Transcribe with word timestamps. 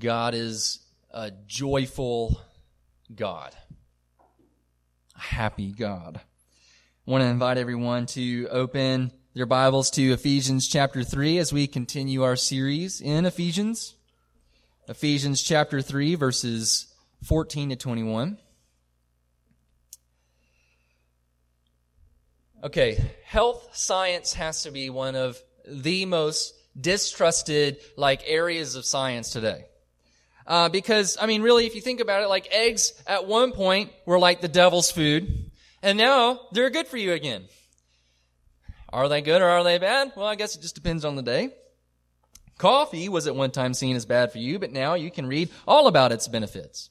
God 0.00 0.34
is 0.34 0.78
a 1.10 1.30
joyful 1.46 2.40
God, 3.14 3.54
a 5.14 5.20
happy 5.20 5.72
God. 5.72 6.18
I 7.06 7.10
want 7.10 7.20
to 7.22 7.28
invite 7.28 7.58
everyone 7.58 8.06
to 8.06 8.48
open 8.48 9.12
their 9.34 9.44
Bibles 9.44 9.90
to 9.90 10.12
Ephesians 10.12 10.68
chapter 10.68 11.04
3 11.04 11.36
as 11.36 11.52
we 11.52 11.66
continue 11.66 12.22
our 12.22 12.34
series 12.34 13.02
in 13.02 13.26
Ephesians. 13.26 13.94
Ephesians 14.88 15.42
chapter 15.42 15.82
3 15.82 16.14
verses 16.14 16.86
14 17.24 17.68
to 17.68 17.76
21. 17.76 18.38
Okay, 22.64 23.12
health 23.26 23.68
science 23.76 24.32
has 24.32 24.62
to 24.62 24.70
be 24.70 24.88
one 24.88 25.14
of 25.14 25.38
the 25.68 26.06
most 26.06 26.54
distrusted 26.80 27.76
like 27.98 28.22
areas 28.24 28.76
of 28.76 28.86
science 28.86 29.28
today. 29.28 29.66
Uh, 30.50 30.68
because 30.68 31.16
I 31.20 31.26
mean, 31.26 31.42
really, 31.42 31.64
if 31.66 31.76
you 31.76 31.80
think 31.80 32.00
about 32.00 32.24
it, 32.24 32.28
like 32.28 32.48
eggs 32.50 32.92
at 33.06 33.24
one 33.24 33.52
point 33.52 33.92
were 34.04 34.18
like 34.18 34.40
the 34.40 34.48
devil's 34.48 34.90
food, 34.90 35.48
and 35.80 35.96
now 35.96 36.40
they're 36.50 36.70
good 36.70 36.88
for 36.88 36.96
you 36.96 37.12
again. 37.12 37.44
Are 38.92 39.08
they 39.08 39.20
good 39.20 39.42
or 39.42 39.48
are 39.48 39.62
they 39.62 39.78
bad? 39.78 40.10
Well, 40.16 40.26
I 40.26 40.34
guess 40.34 40.56
it 40.56 40.60
just 40.60 40.74
depends 40.74 41.04
on 41.04 41.14
the 41.14 41.22
day. 41.22 41.50
Coffee 42.58 43.08
was 43.08 43.28
at 43.28 43.36
one 43.36 43.52
time 43.52 43.74
seen 43.74 43.94
as 43.94 44.06
bad 44.06 44.32
for 44.32 44.38
you, 44.38 44.58
but 44.58 44.72
now 44.72 44.94
you 44.94 45.12
can 45.12 45.28
read 45.28 45.50
all 45.68 45.86
about 45.86 46.10
its 46.10 46.26
benefits. 46.26 46.90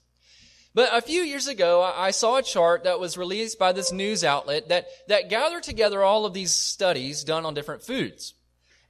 But 0.73 0.91
a 0.93 1.01
few 1.01 1.21
years 1.23 1.49
ago, 1.49 1.83
I 1.83 2.11
saw 2.11 2.37
a 2.37 2.41
chart 2.41 2.85
that 2.85 3.01
was 3.01 3.17
released 3.17 3.59
by 3.59 3.73
this 3.73 3.91
news 3.91 4.23
outlet 4.23 4.69
that, 4.69 4.87
that 5.09 5.29
gathered 5.29 5.63
together 5.63 6.01
all 6.01 6.25
of 6.25 6.33
these 6.33 6.53
studies 6.53 7.25
done 7.25 7.45
on 7.45 7.55
different 7.55 7.83
foods. 7.83 8.35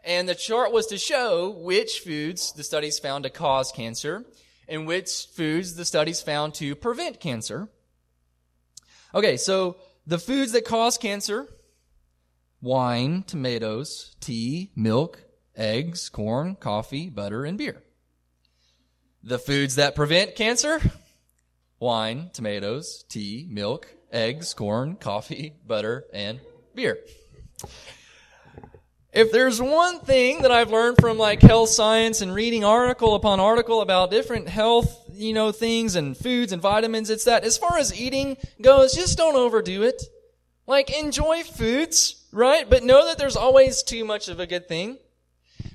And 0.04 0.30
the 0.30 0.36
chart 0.36 0.72
was 0.72 0.86
to 0.88 1.00
show 1.00 1.50
which 1.50 2.02
foods 2.02 2.54
the 2.54 2.64
studies 2.64 3.00
found 3.00 3.24
to 3.24 3.32
cause 3.32 3.72
cancer 3.72 4.26
and 4.70 4.88
which 4.88 5.28
foods 5.34 5.76
the 5.76 5.86
studies 5.86 6.22
found 6.22 6.54
to 6.56 6.76
prevent 6.76 7.20
cancer. 7.20 7.70
Okay, 9.14 9.38
so 9.38 9.78
the 10.06 10.20
foods 10.20 10.52
that 10.52 10.66
cause 10.66 10.98
cancer, 10.98 11.48
wine, 12.62 13.24
tomatoes, 13.24 14.16
tea, 14.20 14.72
milk, 14.76 15.24
eggs, 15.56 16.10
corn, 16.10 16.56
coffee, 16.56 17.10
butter, 17.10 17.46
and 17.46 17.58
beer. 17.58 17.82
The 19.24 19.40
foods 19.40 19.76
that 19.76 19.96
prevent 19.96 20.36
cancer, 20.36 20.80
wine, 21.80 22.30
tomatoes, 22.34 23.04
tea, 23.10 23.48
milk, 23.50 23.88
eggs, 24.12 24.54
corn, 24.54 24.96
coffee, 24.96 25.54
butter, 25.68 26.06
and 26.14 26.40
beer. 26.76 27.00
If 29.12 29.32
there's 29.32 29.60
one 29.60 30.02
thing 30.02 30.44
that 30.44 30.52
I've 30.52 30.70
learned 30.70 30.98
from 31.00 31.18
like 31.18 31.42
health 31.42 31.70
science 31.70 32.22
and 32.22 32.34
reading 32.34 32.64
article 32.64 33.16
upon 33.16 33.40
article 33.40 33.82
about 33.82 34.12
different 34.12 34.48
health, 34.48 35.10
you 35.12 35.34
know, 35.34 35.52
things 35.52 35.96
and 35.96 36.16
foods 36.16 36.52
and 36.52 36.62
vitamins, 36.62 37.10
it's 37.10 37.24
that 37.24 37.44
as 37.44 37.58
far 37.58 37.78
as 37.78 38.00
eating 38.00 38.38
goes, 38.62 38.94
just 38.94 39.18
don't 39.18 39.36
overdo 39.36 39.82
it. 39.82 40.04
Like 40.68 40.96
enjoy 40.96 41.42
foods, 41.42 42.24
right? 42.32 42.70
But 42.70 42.84
know 42.84 43.08
that 43.08 43.18
there's 43.18 43.36
always 43.36 43.82
too 43.82 44.06
much 44.06 44.28
of 44.30 44.40
a 44.40 44.46
good 44.46 44.68
thing. 44.68 45.00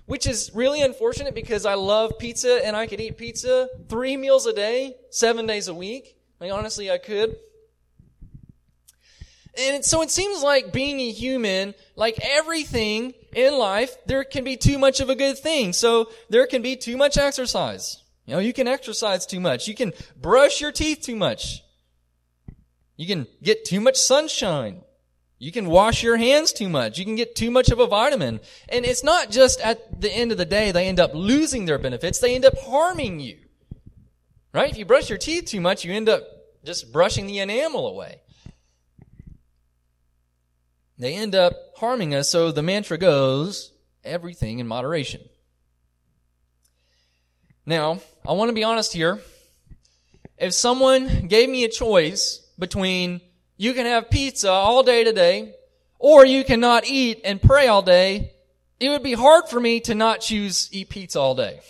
Which 0.06 0.26
is 0.26 0.52
really 0.54 0.82
unfortunate 0.82 1.34
because 1.34 1.66
I 1.66 1.74
love 1.74 2.18
pizza 2.18 2.64
and 2.64 2.76
I 2.76 2.86
could 2.86 3.00
eat 3.00 3.16
pizza 3.16 3.68
three 3.88 4.16
meals 4.16 4.46
a 4.46 4.52
day, 4.52 4.94
seven 5.10 5.46
days 5.46 5.66
a 5.66 5.74
week. 5.74 6.16
Like 6.40 6.52
honestly, 6.52 6.90
I 6.90 6.98
could. 6.98 7.34
And 9.56 9.84
so 9.84 10.02
it 10.02 10.10
seems 10.10 10.42
like 10.42 10.72
being 10.72 11.00
a 11.00 11.10
human, 11.10 11.74
like 11.96 12.18
everything 12.22 13.14
in 13.34 13.56
life, 13.58 13.96
there 14.06 14.24
can 14.24 14.44
be 14.44 14.56
too 14.56 14.78
much 14.78 15.00
of 15.00 15.10
a 15.10 15.16
good 15.16 15.38
thing. 15.38 15.72
So 15.72 16.10
there 16.28 16.46
can 16.46 16.62
be 16.62 16.76
too 16.76 16.96
much 16.96 17.16
exercise. 17.16 18.02
You 18.26 18.34
know, 18.34 18.40
you 18.40 18.52
can 18.52 18.68
exercise 18.68 19.26
too 19.26 19.40
much. 19.40 19.68
You 19.68 19.74
can 19.74 19.92
brush 20.20 20.60
your 20.60 20.72
teeth 20.72 21.02
too 21.02 21.16
much. 21.16 21.62
You 22.96 23.06
can 23.06 23.26
get 23.42 23.64
too 23.64 23.80
much 23.80 23.96
sunshine. 23.96 24.82
You 25.38 25.52
can 25.52 25.66
wash 25.66 26.02
your 26.02 26.16
hands 26.16 26.52
too 26.52 26.68
much. 26.68 26.98
You 26.98 27.04
can 27.04 27.16
get 27.16 27.34
too 27.34 27.50
much 27.50 27.68
of 27.68 27.80
a 27.80 27.86
vitamin. 27.86 28.40
And 28.68 28.84
it's 28.84 29.04
not 29.04 29.30
just 29.30 29.60
at 29.60 30.00
the 30.00 30.10
end 30.10 30.32
of 30.32 30.38
the 30.38 30.44
day 30.46 30.72
they 30.72 30.86
end 30.86 31.00
up 31.00 31.12
losing 31.12 31.66
their 31.66 31.78
benefits, 31.78 32.18
they 32.18 32.34
end 32.34 32.44
up 32.44 32.56
harming 32.58 33.20
you. 33.20 33.38
Right? 34.52 34.70
If 34.70 34.78
you 34.78 34.84
brush 34.84 35.08
your 35.08 35.18
teeth 35.18 35.46
too 35.46 35.60
much, 35.60 35.84
you 35.84 35.92
end 35.92 36.08
up 36.08 36.22
just 36.64 36.92
brushing 36.92 37.26
the 37.26 37.40
enamel 37.40 37.88
away. 37.88 38.20
They 40.98 41.14
end 41.14 41.34
up 41.34 41.54
harming 41.76 42.14
us, 42.14 42.28
so 42.28 42.52
the 42.52 42.62
mantra 42.62 42.98
goes 42.98 43.72
everything 44.04 44.58
in 44.58 44.66
moderation. 44.68 45.22
Now, 47.66 48.00
I 48.26 48.32
want 48.32 48.50
to 48.50 48.54
be 48.54 48.64
honest 48.64 48.92
here. 48.92 49.20
If 50.38 50.52
someone 50.52 51.26
gave 51.28 51.48
me 51.48 51.64
a 51.64 51.68
choice 51.68 52.46
between 52.58 53.20
you 53.56 53.72
can 53.72 53.86
have 53.86 54.10
pizza 54.10 54.50
all 54.50 54.82
day 54.82 55.04
today, 55.04 55.54
or 55.98 56.26
you 56.26 56.44
cannot 56.44 56.86
eat 56.86 57.20
and 57.24 57.40
pray 57.40 57.66
all 57.66 57.82
day, 57.82 58.32
it 58.80 58.88
would 58.90 59.02
be 59.02 59.14
hard 59.14 59.48
for 59.48 59.58
me 59.58 59.80
to 59.80 59.94
not 59.94 60.20
choose 60.20 60.68
eat 60.72 60.90
pizza 60.90 61.18
all 61.18 61.34
day. 61.34 61.60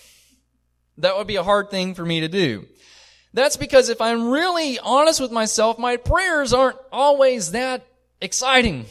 That 0.98 1.16
would 1.16 1.26
be 1.26 1.36
a 1.36 1.42
hard 1.42 1.70
thing 1.70 1.94
for 1.94 2.04
me 2.04 2.20
to 2.20 2.28
do. 2.28 2.66
That's 3.32 3.56
because 3.56 3.88
if 3.88 4.00
I'm 4.00 4.30
really 4.30 4.78
honest 4.78 5.20
with 5.20 5.30
myself, 5.30 5.78
my 5.78 5.96
prayers 5.96 6.52
aren't 6.52 6.78
always 6.92 7.52
that 7.52 7.86
exciting. 8.20 8.86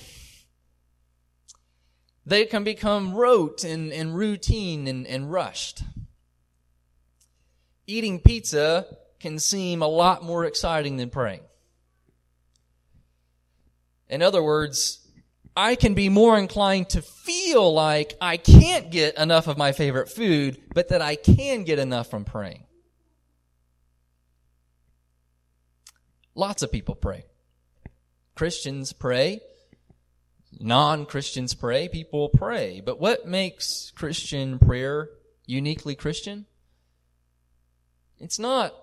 They 2.26 2.46
can 2.46 2.64
become 2.64 3.14
rote 3.14 3.64
and, 3.64 3.92
and 3.92 4.16
routine 4.16 4.88
and, 4.88 5.06
and 5.06 5.32
rushed. 5.32 5.84
Eating 7.86 8.20
pizza 8.20 8.86
can 9.20 9.40
seem 9.40 9.82
a 9.82 9.88
lot 9.88 10.24
more 10.24 10.46
exciting 10.46 10.98
than 10.98 11.10
praying. 11.10 11.42
In 14.10 14.22
other 14.22 14.42
words, 14.42 15.06
I 15.56 15.76
can 15.76 15.94
be 15.94 16.10
more 16.10 16.38
inclined 16.38 16.90
to 16.90 17.02
feel 17.02 17.74
like 17.74 18.16
I 18.22 18.38
can't 18.38 18.90
get 18.90 19.18
enough 19.18 19.48
of 19.48 19.58
my 19.58 19.72
favorite 19.72 20.10
food, 20.10 20.62
but 20.74 20.90
that 20.90 21.02
I 21.02 21.16
can 21.16 21.64
get 21.64 21.78
enough 21.78 22.10
from 22.10 22.26
praying. 22.26 22.66
Lots 26.36 26.64
of 26.64 26.72
people 26.72 26.96
pray. 26.96 27.26
Christians 28.36 28.94
pray 28.94 29.42
non 30.60 31.06
Christians 31.06 31.54
pray, 31.54 31.88
people 31.88 32.30
pray. 32.30 32.82
But 32.82 33.00
what 33.00 33.28
makes 33.28 33.92
Christian 33.96 34.60
prayer 34.60 35.10
uniquely 35.46 35.96
Christian? 35.96 36.46
It's 38.20 38.40
not 38.40 38.74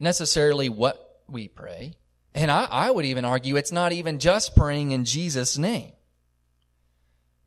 necessarily 0.00 0.68
what 0.68 1.22
we 1.28 1.48
pray. 1.48 1.94
And 2.34 2.50
I, 2.50 2.64
I, 2.64 2.90
would 2.90 3.04
even 3.04 3.24
argue 3.24 3.56
it's 3.56 3.72
not 3.72 3.92
even 3.92 4.18
just 4.18 4.54
praying 4.54 4.92
in 4.92 5.04
Jesus' 5.04 5.58
name. 5.58 5.92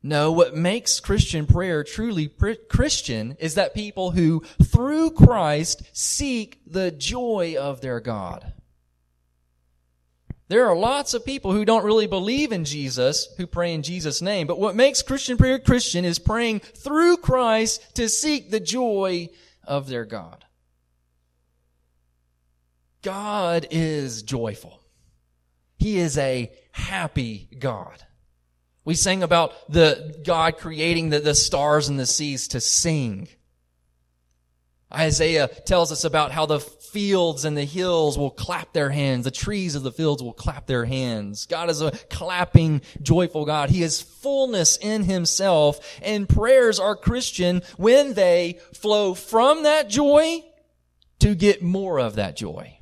No, 0.02 0.32
what 0.32 0.56
makes 0.56 0.98
Christian 0.98 1.46
prayer 1.46 1.84
truly 1.84 2.26
pr- 2.26 2.52
Christian 2.68 3.36
is 3.38 3.54
that 3.54 3.74
people 3.74 4.10
who, 4.10 4.42
through 4.62 5.12
Christ, 5.12 5.82
seek 5.92 6.60
the 6.66 6.90
joy 6.90 7.56
of 7.58 7.80
their 7.80 8.00
God. 8.00 8.52
There 10.48 10.66
are 10.66 10.76
lots 10.76 11.14
of 11.14 11.24
people 11.24 11.52
who 11.52 11.64
don't 11.64 11.84
really 11.84 12.06
believe 12.06 12.52
in 12.52 12.64
Jesus 12.64 13.28
who 13.36 13.46
pray 13.46 13.72
in 13.72 13.82
Jesus' 13.82 14.20
name. 14.20 14.46
But 14.46 14.58
what 14.58 14.76
makes 14.76 15.02
Christian 15.02 15.38
prayer 15.38 15.58
Christian 15.58 16.04
is 16.04 16.18
praying 16.18 16.60
through 16.60 17.18
Christ 17.18 17.94
to 17.96 18.08
seek 18.08 18.50
the 18.50 18.60
joy 18.60 19.30
of 19.64 19.88
their 19.88 20.04
God. 20.04 20.44
God 23.02 23.66
is 23.70 24.22
joyful. 24.22 24.80
He 25.78 25.98
is 25.98 26.16
a 26.18 26.52
happy 26.70 27.48
God. 27.58 28.04
We 28.84 28.94
sang 28.94 29.22
about 29.22 29.52
the 29.70 30.20
God 30.24 30.58
creating 30.58 31.10
the, 31.10 31.20
the 31.20 31.34
stars 31.34 31.88
and 31.88 31.98
the 31.98 32.06
seas 32.06 32.48
to 32.48 32.60
sing. 32.60 33.28
Isaiah 34.94 35.48
tells 35.48 35.92
us 35.92 36.04
about 36.04 36.32
how 36.32 36.46
the 36.46 36.60
fields 36.60 37.44
and 37.44 37.56
the 37.56 37.64
hills 37.64 38.18
will 38.18 38.30
clap 38.30 38.72
their 38.72 38.90
hands. 38.90 39.24
The 39.24 39.30
trees 39.30 39.74
of 39.74 39.82
the 39.82 39.92
fields 39.92 40.22
will 40.22 40.34
clap 40.34 40.66
their 40.66 40.84
hands. 40.84 41.46
God 41.46 41.70
is 41.70 41.80
a 41.80 41.92
clapping, 42.10 42.82
joyful 43.00 43.46
God. 43.46 43.70
He 43.70 43.82
is 43.82 44.02
fullness 44.02 44.76
in 44.76 45.04
himself 45.04 45.80
and 46.02 46.28
prayers 46.28 46.78
are 46.78 46.96
Christian 46.96 47.62
when 47.76 48.14
they 48.14 48.58
flow 48.74 49.14
from 49.14 49.62
that 49.62 49.88
joy 49.88 50.44
to 51.20 51.34
get 51.34 51.62
more 51.62 51.98
of 51.98 52.16
that 52.16 52.36
joy. 52.36 52.78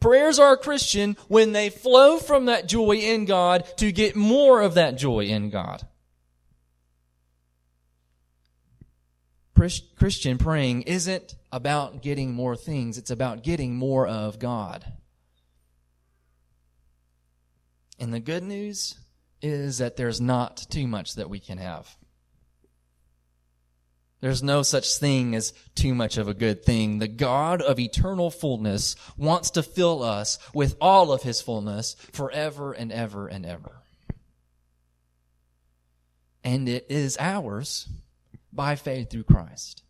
Prayers 0.00 0.38
are 0.38 0.56
Christian 0.56 1.16
when 1.28 1.52
they 1.52 1.70
flow 1.70 2.18
from 2.18 2.46
that 2.46 2.68
joy 2.68 2.96
in 2.96 3.24
God 3.24 3.64
to 3.78 3.90
get 3.92 4.14
more 4.14 4.60
of 4.60 4.74
that 4.74 4.96
joy 4.98 5.24
in 5.24 5.48
God. 5.48 5.86
Christian 9.56 10.38
praying 10.38 10.82
isn't 10.82 11.34
about 11.50 12.02
getting 12.02 12.32
more 12.34 12.56
things, 12.56 12.98
it's 12.98 13.10
about 13.10 13.42
getting 13.42 13.74
more 13.74 14.06
of 14.06 14.38
God. 14.38 14.92
And 17.98 18.12
the 18.12 18.20
good 18.20 18.42
news 18.42 18.98
is 19.40 19.78
that 19.78 19.96
there's 19.96 20.20
not 20.20 20.66
too 20.70 20.86
much 20.86 21.14
that 21.14 21.30
we 21.30 21.40
can 21.40 21.58
have. 21.58 21.96
There's 24.20 24.42
no 24.42 24.62
such 24.62 24.96
thing 24.96 25.34
as 25.34 25.52
too 25.74 25.94
much 25.94 26.16
of 26.16 26.28
a 26.28 26.34
good 26.34 26.64
thing. 26.64 26.98
The 26.98 27.08
God 27.08 27.62
of 27.62 27.78
eternal 27.78 28.30
fullness 28.30 28.96
wants 29.16 29.50
to 29.52 29.62
fill 29.62 30.02
us 30.02 30.38
with 30.54 30.76
all 30.80 31.12
of 31.12 31.22
his 31.22 31.40
fullness 31.40 31.96
forever 32.12 32.72
and 32.72 32.90
ever 32.90 33.28
and 33.28 33.46
ever. 33.46 33.82
And 36.42 36.68
it 36.68 36.86
is 36.88 37.16
ours 37.18 37.88
by 38.56 38.74
faith 38.74 39.10
through 39.10 39.24
Christ. 39.24 39.82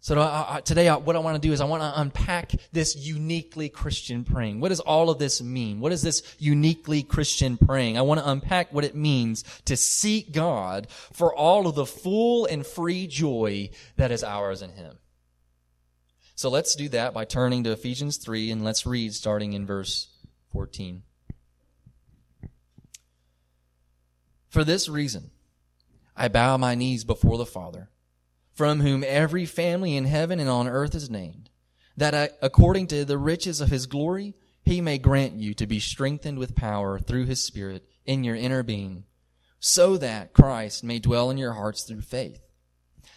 So 0.00 0.60
today, 0.64 0.88
what 0.88 1.16
I 1.16 1.18
want 1.18 1.34
to 1.34 1.46
do 1.46 1.52
is 1.52 1.60
I 1.60 1.66
want 1.66 1.82
to 1.82 2.00
unpack 2.00 2.52
this 2.72 2.96
uniquely 2.96 3.68
Christian 3.68 4.24
praying. 4.24 4.60
What 4.60 4.68
does 4.68 4.80
all 4.80 5.10
of 5.10 5.18
this 5.18 5.42
mean? 5.42 5.80
What 5.80 5.92
is 5.92 6.00
this 6.00 6.22
uniquely 6.38 7.02
Christian 7.02 7.58
praying? 7.58 7.98
I 7.98 8.02
want 8.02 8.20
to 8.20 8.30
unpack 8.30 8.72
what 8.72 8.84
it 8.84 8.94
means 8.94 9.42
to 9.66 9.76
seek 9.76 10.32
God 10.32 10.86
for 11.12 11.34
all 11.34 11.66
of 11.66 11.74
the 11.74 11.84
full 11.84 12.46
and 12.46 12.64
free 12.64 13.06
joy 13.06 13.68
that 13.96 14.10
is 14.10 14.24
ours 14.24 14.62
in 14.62 14.70
Him. 14.70 14.96
So 16.36 16.48
let's 16.48 16.76
do 16.76 16.88
that 16.90 17.12
by 17.12 17.24
turning 17.24 17.64
to 17.64 17.72
Ephesians 17.72 18.16
3 18.16 18.52
and 18.52 18.64
let's 18.64 18.86
read 18.86 19.12
starting 19.12 19.52
in 19.52 19.66
verse 19.66 20.08
14. 20.52 21.02
For 24.48 24.64
this 24.64 24.88
reason, 24.88 25.32
I 26.18 26.28
bow 26.28 26.56
my 26.56 26.74
knees 26.74 27.04
before 27.04 27.38
the 27.38 27.46
Father 27.46 27.90
from 28.58 28.80
whom 28.80 29.04
every 29.06 29.46
family 29.46 29.96
in 29.96 30.04
heaven 30.04 30.40
and 30.40 30.50
on 30.50 30.66
earth 30.66 30.92
is 30.92 31.08
named, 31.08 31.48
that 31.96 32.36
according 32.42 32.88
to 32.88 33.04
the 33.04 33.16
riches 33.16 33.60
of 33.60 33.70
his 33.70 33.86
glory, 33.86 34.34
he 34.64 34.80
may 34.80 34.98
grant 34.98 35.34
you 35.34 35.54
to 35.54 35.64
be 35.64 35.78
strengthened 35.78 36.40
with 36.40 36.56
power 36.56 36.98
through 36.98 37.24
his 37.26 37.44
Spirit 37.44 37.88
in 38.04 38.24
your 38.24 38.34
inner 38.34 38.64
being, 38.64 39.04
so 39.60 39.96
that 39.96 40.32
Christ 40.32 40.82
may 40.82 40.98
dwell 40.98 41.30
in 41.30 41.38
your 41.38 41.52
hearts 41.52 41.84
through 41.84 42.00
faith, 42.00 42.40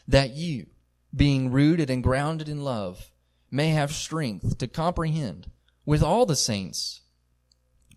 that 0.07 0.35
you, 0.35 0.67
being 1.15 1.51
rooted 1.51 1.89
and 1.89 2.03
grounded 2.03 2.47
in 2.47 2.63
love, 2.63 3.11
may 3.49 3.69
have 3.69 3.91
strength 3.91 4.59
to 4.59 4.67
comprehend 4.67 5.49
with 5.87 6.03
all 6.03 6.27
the 6.27 6.35
saints 6.35 7.01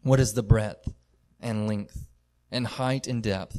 what 0.03 0.19
is 0.19 0.33
the 0.33 0.43
breadth 0.43 0.95
and 1.41 1.69
length 1.69 2.09
and 2.51 2.67
height 2.67 3.07
and 3.07 3.23
depth, 3.23 3.59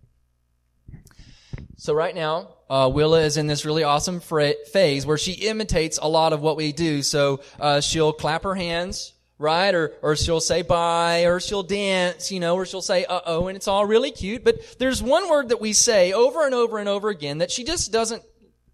So 1.77 1.93
right 1.93 2.15
now, 2.15 2.55
uh, 2.69 2.89
Willa 2.93 3.21
is 3.21 3.37
in 3.37 3.47
this 3.47 3.65
really 3.65 3.83
awesome 3.83 4.19
fra- 4.19 4.53
phase 4.71 5.05
where 5.05 5.17
she 5.17 5.33
imitates 5.33 5.99
a 6.01 6.07
lot 6.07 6.33
of 6.33 6.41
what 6.41 6.57
we 6.57 6.71
do. 6.71 7.01
So 7.01 7.41
uh, 7.59 7.81
she'll 7.81 8.13
clap 8.13 8.43
her 8.43 8.55
hands 8.55 9.13
right? 9.41 9.73
Or, 9.73 9.93
or 10.03 10.15
she'll 10.15 10.39
say 10.39 10.61
bye, 10.61 11.23
or 11.23 11.39
she'll 11.39 11.63
dance, 11.63 12.31
you 12.31 12.39
know, 12.39 12.55
or 12.55 12.65
she'll 12.65 12.81
say 12.81 13.05
uh-oh, 13.05 13.47
and 13.47 13.55
it's 13.55 13.67
all 13.67 13.85
really 13.85 14.11
cute. 14.11 14.43
But 14.43 14.59
there's 14.77 15.01
one 15.01 15.27
word 15.29 15.49
that 15.49 15.59
we 15.59 15.73
say 15.73 16.13
over 16.13 16.45
and 16.45 16.53
over 16.53 16.77
and 16.77 16.87
over 16.87 17.09
again 17.09 17.39
that 17.39 17.51
she 17.51 17.63
just 17.63 17.91
doesn't 17.91 18.23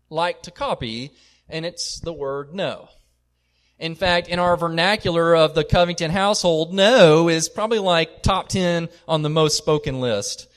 like 0.10 0.44
to 0.44 0.51
copy, 0.51 1.12
and 1.50 1.66
it's 1.66 2.00
the 2.01 2.13
word 2.13 2.54
no. 2.54 2.90
In 3.80 3.95
fact, 3.95 4.28
in 4.28 4.40
our 4.40 4.57
vernacular 4.57 5.36
of 5.36 5.56
the 5.56 5.63
Covington 5.63 6.12
household, 6.12 6.74
no 6.74 7.30
is 7.30 7.48
probably 7.48 7.80
like 7.80 8.24
top 8.24 8.50
10 8.50 8.90
on 9.07 9.22
the 9.22 9.30
most 9.30 9.57
spoken 9.57 10.01
list. 10.01 10.48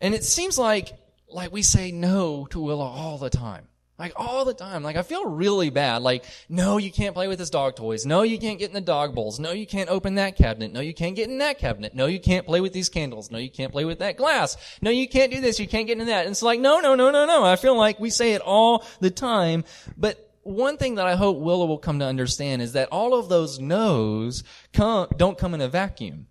And 0.00 0.14
it 0.14 0.24
seems 0.24 0.58
like, 0.58 0.92
like 1.28 1.52
we 1.52 1.62
say 1.62 1.92
no 1.92 2.46
to 2.46 2.60
Willa 2.60 2.84
all 2.84 3.18
the 3.18 3.30
time. 3.30 3.68
Like 3.98 4.12
all 4.14 4.44
the 4.44 4.54
time. 4.54 4.84
Like 4.84 4.94
I 4.94 5.02
feel 5.02 5.26
really 5.26 5.70
bad. 5.70 6.02
Like, 6.02 6.24
no, 6.48 6.78
you 6.78 6.92
can't 6.92 7.14
play 7.14 7.26
with 7.26 7.40
his 7.40 7.50
dog 7.50 7.74
toys. 7.74 8.06
No, 8.06 8.22
you 8.22 8.38
can't 8.38 8.58
get 8.58 8.68
in 8.68 8.74
the 8.74 8.80
dog 8.80 9.12
bowls. 9.12 9.40
No, 9.40 9.50
you 9.50 9.66
can't 9.66 9.90
open 9.90 10.14
that 10.14 10.36
cabinet. 10.36 10.72
No, 10.72 10.80
you 10.80 10.94
can't 10.94 11.16
get 11.16 11.28
in 11.28 11.38
that 11.38 11.58
cabinet. 11.58 11.94
No, 11.94 12.06
you 12.06 12.20
can't 12.20 12.46
play 12.46 12.60
with 12.60 12.72
these 12.72 12.88
candles. 12.88 13.32
No, 13.32 13.38
you 13.38 13.50
can't 13.50 13.72
play 13.72 13.84
with 13.84 13.98
that 13.98 14.16
glass. 14.16 14.56
No, 14.80 14.90
you 14.90 15.08
can't 15.08 15.32
do 15.32 15.40
this. 15.40 15.58
You 15.58 15.66
can't 15.66 15.88
get 15.88 15.98
in 15.98 16.06
that. 16.06 16.26
And 16.26 16.30
it's 16.30 16.42
like, 16.42 16.60
no, 16.60 16.78
no, 16.78 16.94
no, 16.94 17.10
no, 17.10 17.26
no. 17.26 17.44
I 17.44 17.56
feel 17.56 17.76
like 17.76 17.98
we 17.98 18.10
say 18.10 18.34
it 18.34 18.40
all 18.40 18.84
the 19.00 19.10
time. 19.10 19.64
But 19.96 20.32
one 20.44 20.76
thing 20.76 20.94
that 20.94 21.06
I 21.06 21.16
hope 21.16 21.36
Willa 21.36 21.66
will 21.66 21.78
come 21.78 21.98
to 21.98 22.04
understand 22.04 22.62
is 22.62 22.74
that 22.74 22.88
all 22.92 23.18
of 23.18 23.28
those 23.28 23.58
no's 23.58 24.44
come, 24.72 25.08
don't 25.16 25.36
come 25.36 25.54
in 25.54 25.60
a 25.60 25.68
vacuum. 25.68 26.28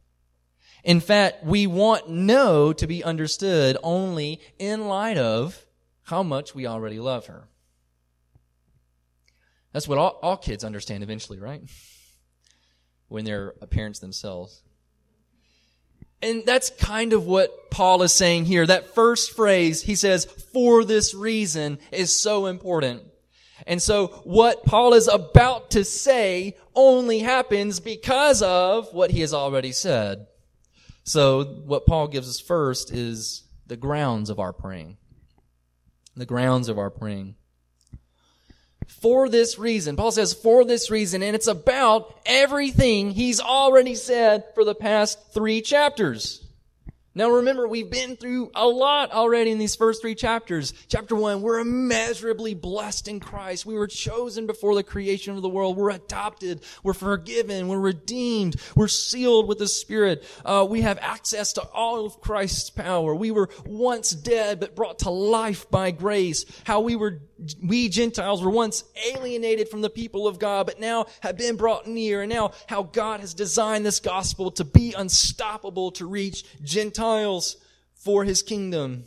In 0.87 1.01
fact, 1.01 1.43
we 1.43 1.67
want 1.67 2.09
no 2.09 2.71
to 2.71 2.87
be 2.87 3.03
understood 3.03 3.75
only 3.83 4.39
in 4.57 4.87
light 4.87 5.17
of 5.17 5.65
how 6.03 6.23
much 6.23 6.55
we 6.55 6.65
already 6.65 6.97
love 6.97 7.27
her. 7.27 7.49
That's 9.73 9.85
what 9.85 9.97
all, 9.97 10.17
all 10.21 10.37
kids 10.37 10.63
understand 10.63 11.03
eventually, 11.03 11.39
right? 11.39 11.61
When 13.09 13.25
they're 13.25 13.51
parents 13.69 13.99
themselves. 13.99 14.63
And 16.21 16.43
that's 16.45 16.69
kind 16.69 17.11
of 17.11 17.25
what 17.25 17.69
Paul 17.69 18.01
is 18.01 18.13
saying 18.13 18.45
here. 18.45 18.65
That 18.65 18.95
first 18.95 19.35
phrase, 19.35 19.81
he 19.81 19.95
says, 19.95 20.23
for 20.23 20.85
this 20.85 21.13
reason, 21.13 21.79
is 21.91 22.15
so 22.15 22.45
important. 22.45 23.03
And 23.65 23.81
so 23.81 24.07
what 24.23 24.63
Paul 24.63 24.93
is 24.93 25.09
about 25.09 25.71
to 25.71 25.83
say 25.83 26.55
only 26.73 27.19
happens 27.19 27.81
because 27.81 28.41
of 28.41 28.93
what 28.93 29.11
he 29.11 29.19
has 29.19 29.33
already 29.33 29.73
said. 29.73 30.27
So 31.07 31.45
what 31.45 31.85
Paul 31.85 32.09
gives 32.09 32.27
us 32.27 32.39
first 32.39 32.91
is 32.91 33.43
the 33.65 33.77
grounds 33.77 34.29
of 34.29 34.39
our 34.39 34.51
praying. 34.51 34.97
The 36.17 36.25
grounds 36.25 36.67
of 36.67 36.77
our 36.77 36.89
praying 36.89 37.35
for 38.87 39.29
this 39.29 39.59
reason. 39.59 39.95
Paul 39.95 40.11
says 40.11 40.33
for 40.33 40.65
this 40.65 40.89
reason, 40.89 41.23
and 41.23 41.35
it's 41.35 41.47
about 41.47 42.19
everything 42.25 43.11
he's 43.11 43.39
already 43.39 43.95
said 43.95 44.45
for 44.53 44.65
the 44.65 44.75
past 44.75 45.33
three 45.33 45.61
chapters. 45.61 46.46
Now 47.17 47.31
remember, 47.31 47.67
we've 47.67 47.89
been 47.89 48.15
through 48.15 48.51
a 48.53 48.67
lot 48.67 49.11
already 49.11 49.49
in 49.49 49.57
these 49.57 49.75
first 49.75 50.03
three 50.03 50.13
chapters. 50.13 50.71
Chapter 50.87 51.15
one, 51.15 51.41
we're 51.41 51.57
immeasurably 51.57 52.53
blessed 52.53 53.07
in 53.07 53.19
Christ. 53.19 53.65
We 53.65 53.73
were 53.73 53.87
chosen 53.87 54.45
before 54.45 54.75
the 54.75 54.83
creation 54.83 55.35
of 55.35 55.41
the 55.41 55.49
world. 55.49 55.77
We're 55.77 55.89
adopted. 55.89 56.61
We're 56.83 56.93
forgiven. 56.93 57.69
We're 57.69 57.79
redeemed. 57.79 58.57
We're 58.75 58.87
sealed 58.87 59.47
with 59.47 59.57
the 59.57 59.67
Spirit. 59.67 60.23
Uh, 60.45 60.67
we 60.69 60.81
have 60.81 60.99
access 61.01 61.53
to 61.53 61.63
all 61.63 62.05
of 62.05 62.21
Christ's 62.21 62.69
power. 62.69 63.15
We 63.15 63.31
were 63.31 63.49
once 63.65 64.11
dead, 64.11 64.59
but 64.59 64.75
brought 64.75 64.99
to 64.99 65.09
life 65.09 65.71
by 65.71 65.89
grace. 65.89 66.45
How 66.65 66.81
we 66.81 66.95
were 66.95 67.21
we 67.61 67.89
Gentiles 67.89 68.43
were 68.43 68.49
once 68.49 68.83
alienated 69.13 69.69
from 69.69 69.81
the 69.81 69.89
people 69.89 70.27
of 70.27 70.39
God, 70.39 70.65
but 70.65 70.79
now 70.79 71.05
have 71.21 71.37
been 71.37 71.55
brought 71.55 71.87
near. 71.87 72.21
And 72.21 72.31
now 72.31 72.51
how 72.67 72.83
God 72.83 73.19
has 73.19 73.33
designed 73.33 73.85
this 73.85 73.99
gospel 73.99 74.51
to 74.51 74.63
be 74.63 74.93
unstoppable 74.93 75.91
to 75.91 76.05
reach 76.05 76.43
Gentiles 76.63 77.57
for 77.95 78.23
his 78.23 78.41
kingdom. 78.41 79.05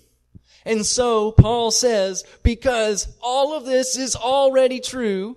And 0.65 0.85
so 0.85 1.33
Paul 1.33 1.71
says, 1.71 2.25
because 2.43 3.09
all 3.23 3.57
of 3.57 3.65
this 3.65 3.97
is 3.97 4.15
already 4.15 4.81
true, 4.81 5.37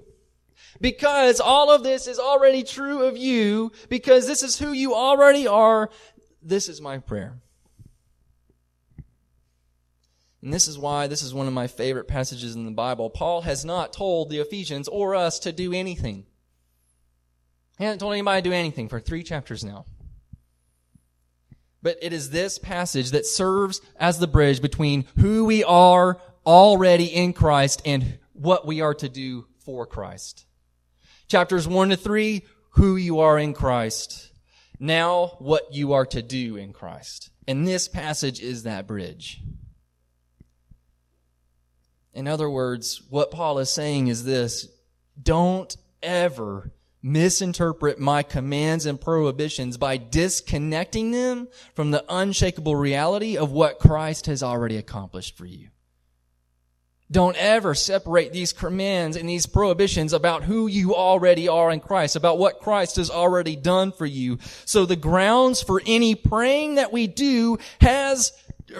because 0.82 1.40
all 1.40 1.72
of 1.72 1.84
this 1.84 2.08
is 2.08 2.20
already 2.20 2.64
true 2.64 3.04
of 3.04 3.18
you, 3.18 3.72
because 3.90 4.28
this 4.28 4.44
is 4.44 4.60
who 4.60 4.74
you 4.74 4.94
already 4.94 5.48
are, 5.48 5.90
this 6.42 6.68
is 6.68 6.82
my 6.82 6.98
prayer. 6.98 7.40
And 10.44 10.54
this 10.54 10.68
is 10.68 10.78
why 10.78 11.08
this 11.08 11.22
is 11.22 11.34
one 11.34 11.48
of 11.48 11.54
my 11.54 11.68
favorite 11.68 12.08
passages 12.08 12.54
in 12.54 12.66
the 12.66 12.72
Bible. 12.72 13.10
Paul 13.10 13.42
has 13.44 13.64
not 13.64 13.94
told 13.94 14.30
the 14.30 14.40
Ephesians 14.40 14.90
or 14.90 15.16
us 15.16 15.40
to 15.40 15.54
do 15.54 15.72
anything. 15.72 16.26
He 17.78 17.86
hasn't 17.86 18.02
told 18.02 18.12
anybody 18.12 18.42
to 18.42 18.50
do 18.50 18.54
anything 18.54 18.90
for 18.90 19.00
three 19.00 19.24
chapters 19.24 19.64
now. 19.64 19.86
But 21.82 21.98
it 22.02 22.12
is 22.12 22.30
this 22.30 22.60
passage 22.60 23.12
that 23.12 23.26
serves 23.26 23.80
as 23.96 24.20
the 24.20 24.28
bridge 24.28 24.62
between 24.62 25.06
who 25.18 25.46
we 25.46 25.64
are 25.64 26.20
already 26.46 27.06
in 27.06 27.32
Christ 27.32 27.82
and 27.86 28.20
what 28.34 28.68
we 28.68 28.82
are 28.82 28.96
to 28.96 29.08
do 29.08 29.48
for 29.60 29.86
Christ. 29.86 30.46
Chapters 31.30 31.70
1 31.70 31.92
to 31.92 31.96
3, 31.96 32.42
who 32.72 32.98
you 32.98 33.22
are 33.22 33.40
in 33.40 33.54
Christ. 33.54 34.30
Now, 34.78 35.38
what 35.40 35.74
you 35.74 35.94
are 35.94 36.06
to 36.08 36.22
do 36.22 36.58
in 36.58 36.74
Christ. 36.74 37.30
And 37.48 37.66
this 37.66 37.88
passage 37.88 38.42
is 38.42 38.64
that 38.64 38.88
bridge. 38.88 39.42
In 42.14 42.28
other 42.28 42.50
words, 42.50 43.02
what 43.10 43.32
Paul 43.32 43.60
is 43.60 43.72
saying 43.72 44.08
is 44.08 44.24
this 44.24 44.68
don't 45.22 45.76
ever 46.02 46.72
misinterpret 47.02 48.00
my 48.00 48.24
commands 48.24 48.86
and 48.86 49.00
prohibitions 49.00 49.78
by 49.78 49.98
disconnecting 49.98 51.12
them 51.12 51.50
from 51.74 51.92
the 51.92 52.06
unshakable 52.08 52.76
reality 52.76 53.38
of 53.38 53.52
what 53.52 53.80
Christ 53.80 54.28
has 54.28 54.42
already 54.42 54.78
accomplished 54.78 55.38
for 55.38 55.46
you. 55.46 55.70
Don't 57.12 57.36
ever 57.38 57.76
separate 57.76 58.32
these 58.32 58.54
commands 58.54 59.18
and 59.18 59.30
these 59.30 59.46
prohibitions 59.46 60.14
about 60.14 60.44
who 60.44 60.68
you 60.68 60.96
already 60.96 61.48
are 61.48 61.70
in 61.70 61.80
Christ, 61.80 62.16
about 62.16 62.40
what 62.40 62.60
Christ 62.60 62.96
has 62.96 63.12
already 63.12 63.56
done 63.56 63.92
for 63.92 64.06
you. 64.06 64.40
So 64.66 64.86
the 64.86 64.96
grounds 64.96 65.62
for 65.62 65.82
any 65.86 66.16
praying 66.16 66.76
that 66.76 66.92
we 66.92 67.06
do 67.06 67.60
has, 67.82 68.32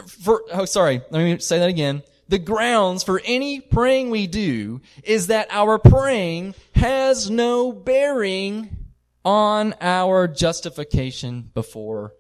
for, 0.08 0.44
oh, 0.52 0.66
sorry, 0.66 1.02
let 1.12 1.24
me 1.24 1.38
say 1.40 1.60
that 1.60 1.70
again. 1.70 2.02
The 2.34 2.40
grounds 2.40 3.04
for 3.04 3.22
any 3.24 3.60
praying 3.60 4.10
we 4.10 4.26
do 4.26 4.82
is 5.04 5.28
that 5.28 5.50
our 5.52 5.78
praying 5.78 6.56
has 6.74 7.30
no 7.30 7.72
bearing 7.72 8.76
on 9.24 9.76
our 9.80 10.28
justification 10.28 11.52
before 11.54 12.16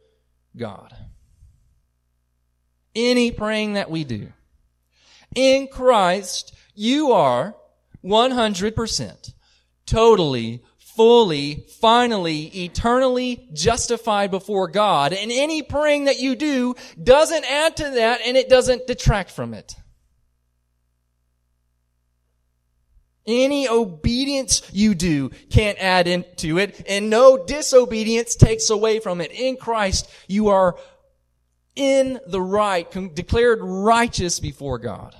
God. 0.55 0.96
Any 2.93 3.32
praying 3.32 3.74
that 3.74 3.89
we 3.89 4.03
do. 4.03 4.32
In 5.34 5.65
Christ, 5.65 6.53
you 6.75 7.13
are 7.13 7.55
100%, 8.05 9.34
totally, 9.88 10.63
fully, 10.77 11.65
finally, 11.82 12.65
eternally 12.65 13.50
justified 13.51 14.29
before 14.29 14.67
God. 14.67 15.12
And 15.12 15.32
any 15.32 15.63
praying 15.63 16.05
that 16.05 16.20
you 16.20 16.36
do 16.36 16.75
doesn't 17.01 17.51
add 17.51 17.77
to 17.77 17.89
that 17.89 18.22
and 18.24 18.38
it 18.38 18.48
doesn't 18.48 18.86
detract 18.86 19.32
from 19.32 19.55
it. 19.55 19.75
Any 23.25 23.70
obedience 23.70 24.62
you 24.74 24.96
do 24.96 25.30
can't 25.50 25.77
add 25.80 26.08
into 26.08 26.58
it, 26.58 26.86
and 26.89 27.10
no 27.10 27.44
disobedience 27.46 28.36
takes 28.36 28.70
away 28.70 29.00
from 29.00 29.22
it. 29.22 29.32
In 29.32 29.56
Christ, 29.56 30.10
you 30.27 30.50
are 30.50 30.75
in 31.75 32.20
the 32.27 32.42
right, 32.42 32.89
declared 33.15 33.60
righteous 33.62 34.39
before 34.39 34.77
God. 34.77 35.15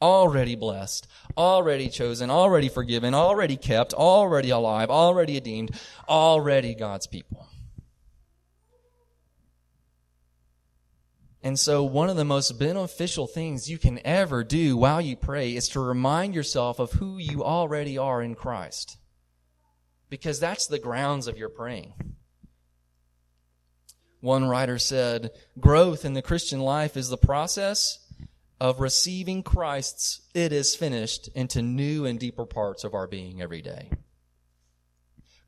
Already 0.00 0.54
blessed, 0.54 1.06
already 1.36 1.88
chosen, 1.88 2.30
already 2.30 2.68
forgiven, 2.68 3.14
already 3.14 3.56
kept, 3.56 3.92
already 3.92 4.50
alive, 4.50 4.90
already 4.90 5.34
redeemed, 5.34 5.72
already 6.08 6.74
God's 6.74 7.06
people. 7.06 7.46
And 11.42 11.58
so, 11.58 11.84
one 11.84 12.10
of 12.10 12.16
the 12.16 12.24
most 12.24 12.58
beneficial 12.58 13.26
things 13.26 13.70
you 13.70 13.78
can 13.78 14.04
ever 14.04 14.42
do 14.42 14.76
while 14.76 15.00
you 15.00 15.16
pray 15.16 15.54
is 15.54 15.68
to 15.70 15.80
remind 15.80 16.34
yourself 16.34 16.78
of 16.80 16.92
who 16.92 17.18
you 17.18 17.44
already 17.44 17.96
are 17.96 18.20
in 18.20 18.34
Christ. 18.34 18.98
Because 20.10 20.40
that's 20.40 20.66
the 20.66 20.80
grounds 20.80 21.28
of 21.28 21.38
your 21.38 21.48
praying. 21.48 21.94
One 24.20 24.46
writer 24.46 24.78
said, 24.78 25.30
Growth 25.60 26.04
in 26.04 26.14
the 26.14 26.22
Christian 26.22 26.60
life 26.60 26.96
is 26.96 27.08
the 27.08 27.16
process 27.16 28.00
of 28.60 28.80
receiving 28.80 29.44
Christ's 29.44 30.22
it 30.34 30.52
is 30.52 30.74
finished 30.74 31.28
into 31.34 31.62
new 31.62 32.04
and 32.04 32.18
deeper 32.18 32.46
parts 32.46 32.82
of 32.82 32.94
our 32.94 33.06
being 33.06 33.40
every 33.40 33.62
day. 33.62 33.90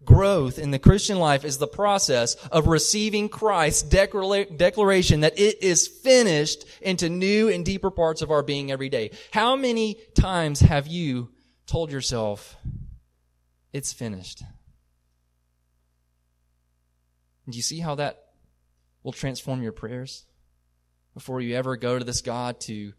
Growth 0.05 0.59
in 0.59 0.71
the 0.71 0.79
Christian 0.79 1.19
life 1.19 1.45
is 1.45 1.59
the 1.59 1.67
process 1.67 2.35
of 2.47 2.67
receiving 2.67 3.29
Christ's 3.29 3.83
declaration 3.83 5.21
that 5.21 5.39
it 5.39 5.63
is 5.63 5.87
finished 5.89 6.65
into 6.81 7.11
new 7.11 7.49
and 7.49 7.65
deeper 7.65 7.91
parts 7.91 8.23
of 8.23 8.31
our 8.31 8.43
being 8.43 8.71
every 8.71 8.89
day. 8.89 9.11
How 9.31 9.57
many 9.57 9.99
times 10.15 10.61
have 10.61 10.87
you 10.87 11.31
told 11.67 11.93
yourself, 11.93 12.57
it's 13.73 13.93
finished? 13.93 14.43
Do 17.49 17.57
you 17.57 17.63
see 17.63 17.81
how 17.81 17.97
that 17.97 18.25
will 19.03 19.13
transform 19.13 19.63
your 19.63 19.73
prayers? 19.73 20.25
Before 21.13 21.41
you 21.41 21.57
ever 21.57 21.77
go 21.77 21.99
to 21.99 22.05
this 22.05 22.23
God 22.23 22.61
to 22.61 22.95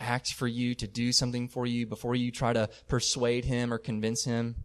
act 0.00 0.32
for 0.32 0.48
you, 0.48 0.74
to 0.76 0.88
do 0.88 1.12
something 1.12 1.48
for 1.48 1.66
you, 1.66 1.86
before 1.86 2.16
you 2.16 2.32
try 2.32 2.52
to 2.52 2.68
persuade 2.88 3.44
Him 3.44 3.72
or 3.72 3.78
convince 3.78 4.24
Him, 4.24 4.64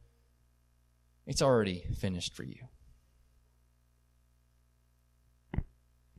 it's 1.27 1.41
already 1.41 1.84
finished 2.00 2.34
for 2.34 2.43
you. 2.43 2.67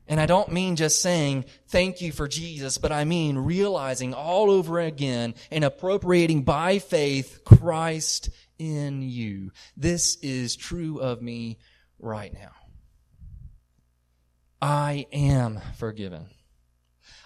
And 0.07 0.19
I 0.19 0.25
don't 0.25 0.51
mean 0.51 0.75
just 0.75 1.01
saying 1.03 1.45
thank 1.67 2.01
you 2.01 2.11
for 2.11 2.27
Jesus, 2.27 2.79
but 2.79 2.91
I 2.91 3.03
mean 3.03 3.37
realizing 3.37 4.13
all 4.13 4.49
over 4.49 4.79
again 4.79 5.35
and 5.51 5.63
appropriating 5.63 6.41
by 6.41 6.79
faith 6.79 7.41
Christ 7.45 8.29
in 8.57 9.03
you. 9.03 9.51
This 9.77 10.17
is 10.21 10.55
true 10.55 10.99
of 10.99 11.21
me 11.21 11.59
right 11.99 12.33
now. 12.33 12.51
I 14.61 15.05
am 15.11 15.59
forgiven. 15.77 16.25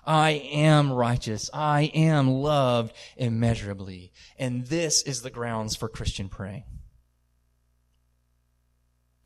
I 0.06 0.32
am 0.32 0.92
righteous. 0.92 1.50
I 1.54 1.84
am 1.94 2.30
loved 2.30 2.94
immeasurably. 3.16 4.12
And 4.38 4.66
this 4.66 5.04
is 5.04 5.22
the 5.22 5.30
grounds 5.30 5.78
for 5.78 5.88
Christian 5.88 6.28
praying. 6.28 6.66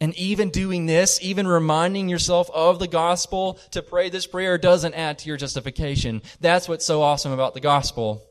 And 0.08 0.18
even 0.18 0.52
doing 0.52 0.86
this, 0.86 1.20
even 1.22 1.46
reminding 1.46 2.08
yourself 2.08 2.50
of 2.54 2.80
the 2.80 2.88
gospel 2.88 3.60
to 3.72 3.82
pray 3.82 4.10
this 4.10 4.26
prayer 4.26 4.58
doesn't 4.58 4.94
add 4.94 5.20
to 5.20 5.28
your 5.28 5.36
justification. 5.36 6.22
That's 6.40 6.70
what's 6.70 6.86
so 6.86 7.02
awesome 7.02 7.34
about 7.34 7.54
the 7.54 7.60
gospel. 7.60 8.24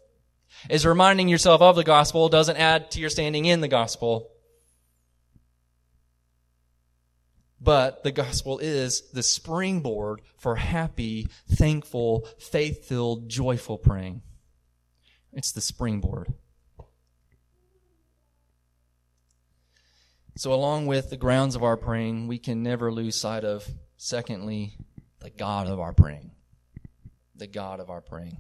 Is 0.71 0.87
reminding 0.87 1.29
yourself 1.29 1.61
of 1.61 1.77
the 1.77 1.85
gospel 1.85 2.31
doesn't 2.31 2.57
add 2.57 2.91
to 2.93 3.01
your 3.01 3.11
standing 3.11 3.45
in 3.45 3.61
the 3.61 3.69
gospel. 3.69 4.31
But 7.61 8.03
the 8.05 8.13
gospel 8.13 8.59
is 8.59 9.11
the 9.11 9.23
springboard 9.23 10.23
for 10.39 10.57
happy, 10.57 11.29
thankful, 11.47 12.27
faith-filled, 12.39 13.29
joyful 13.29 13.77
praying. 13.77 14.23
It's 15.35 15.53
the 15.53 15.61
springboard. 15.61 16.33
So, 20.39 20.53
along 20.53 20.85
with 20.85 21.09
the 21.09 21.17
grounds 21.17 21.57
of 21.57 21.63
our 21.63 21.79
praying, 21.79 22.29
we 22.29 22.39
can 22.39 22.63
never 22.63 22.93
lose 22.93 23.19
sight 23.19 23.43
of, 23.43 23.67
secondly, 23.97 24.77
the 25.21 25.31
God 25.31 25.67
of 25.67 25.81
our 25.81 25.95
praying. 25.95 26.31
The 27.35 27.47
God 27.47 27.81
of 27.81 27.89
our 27.89 28.03
praying. 28.03 28.37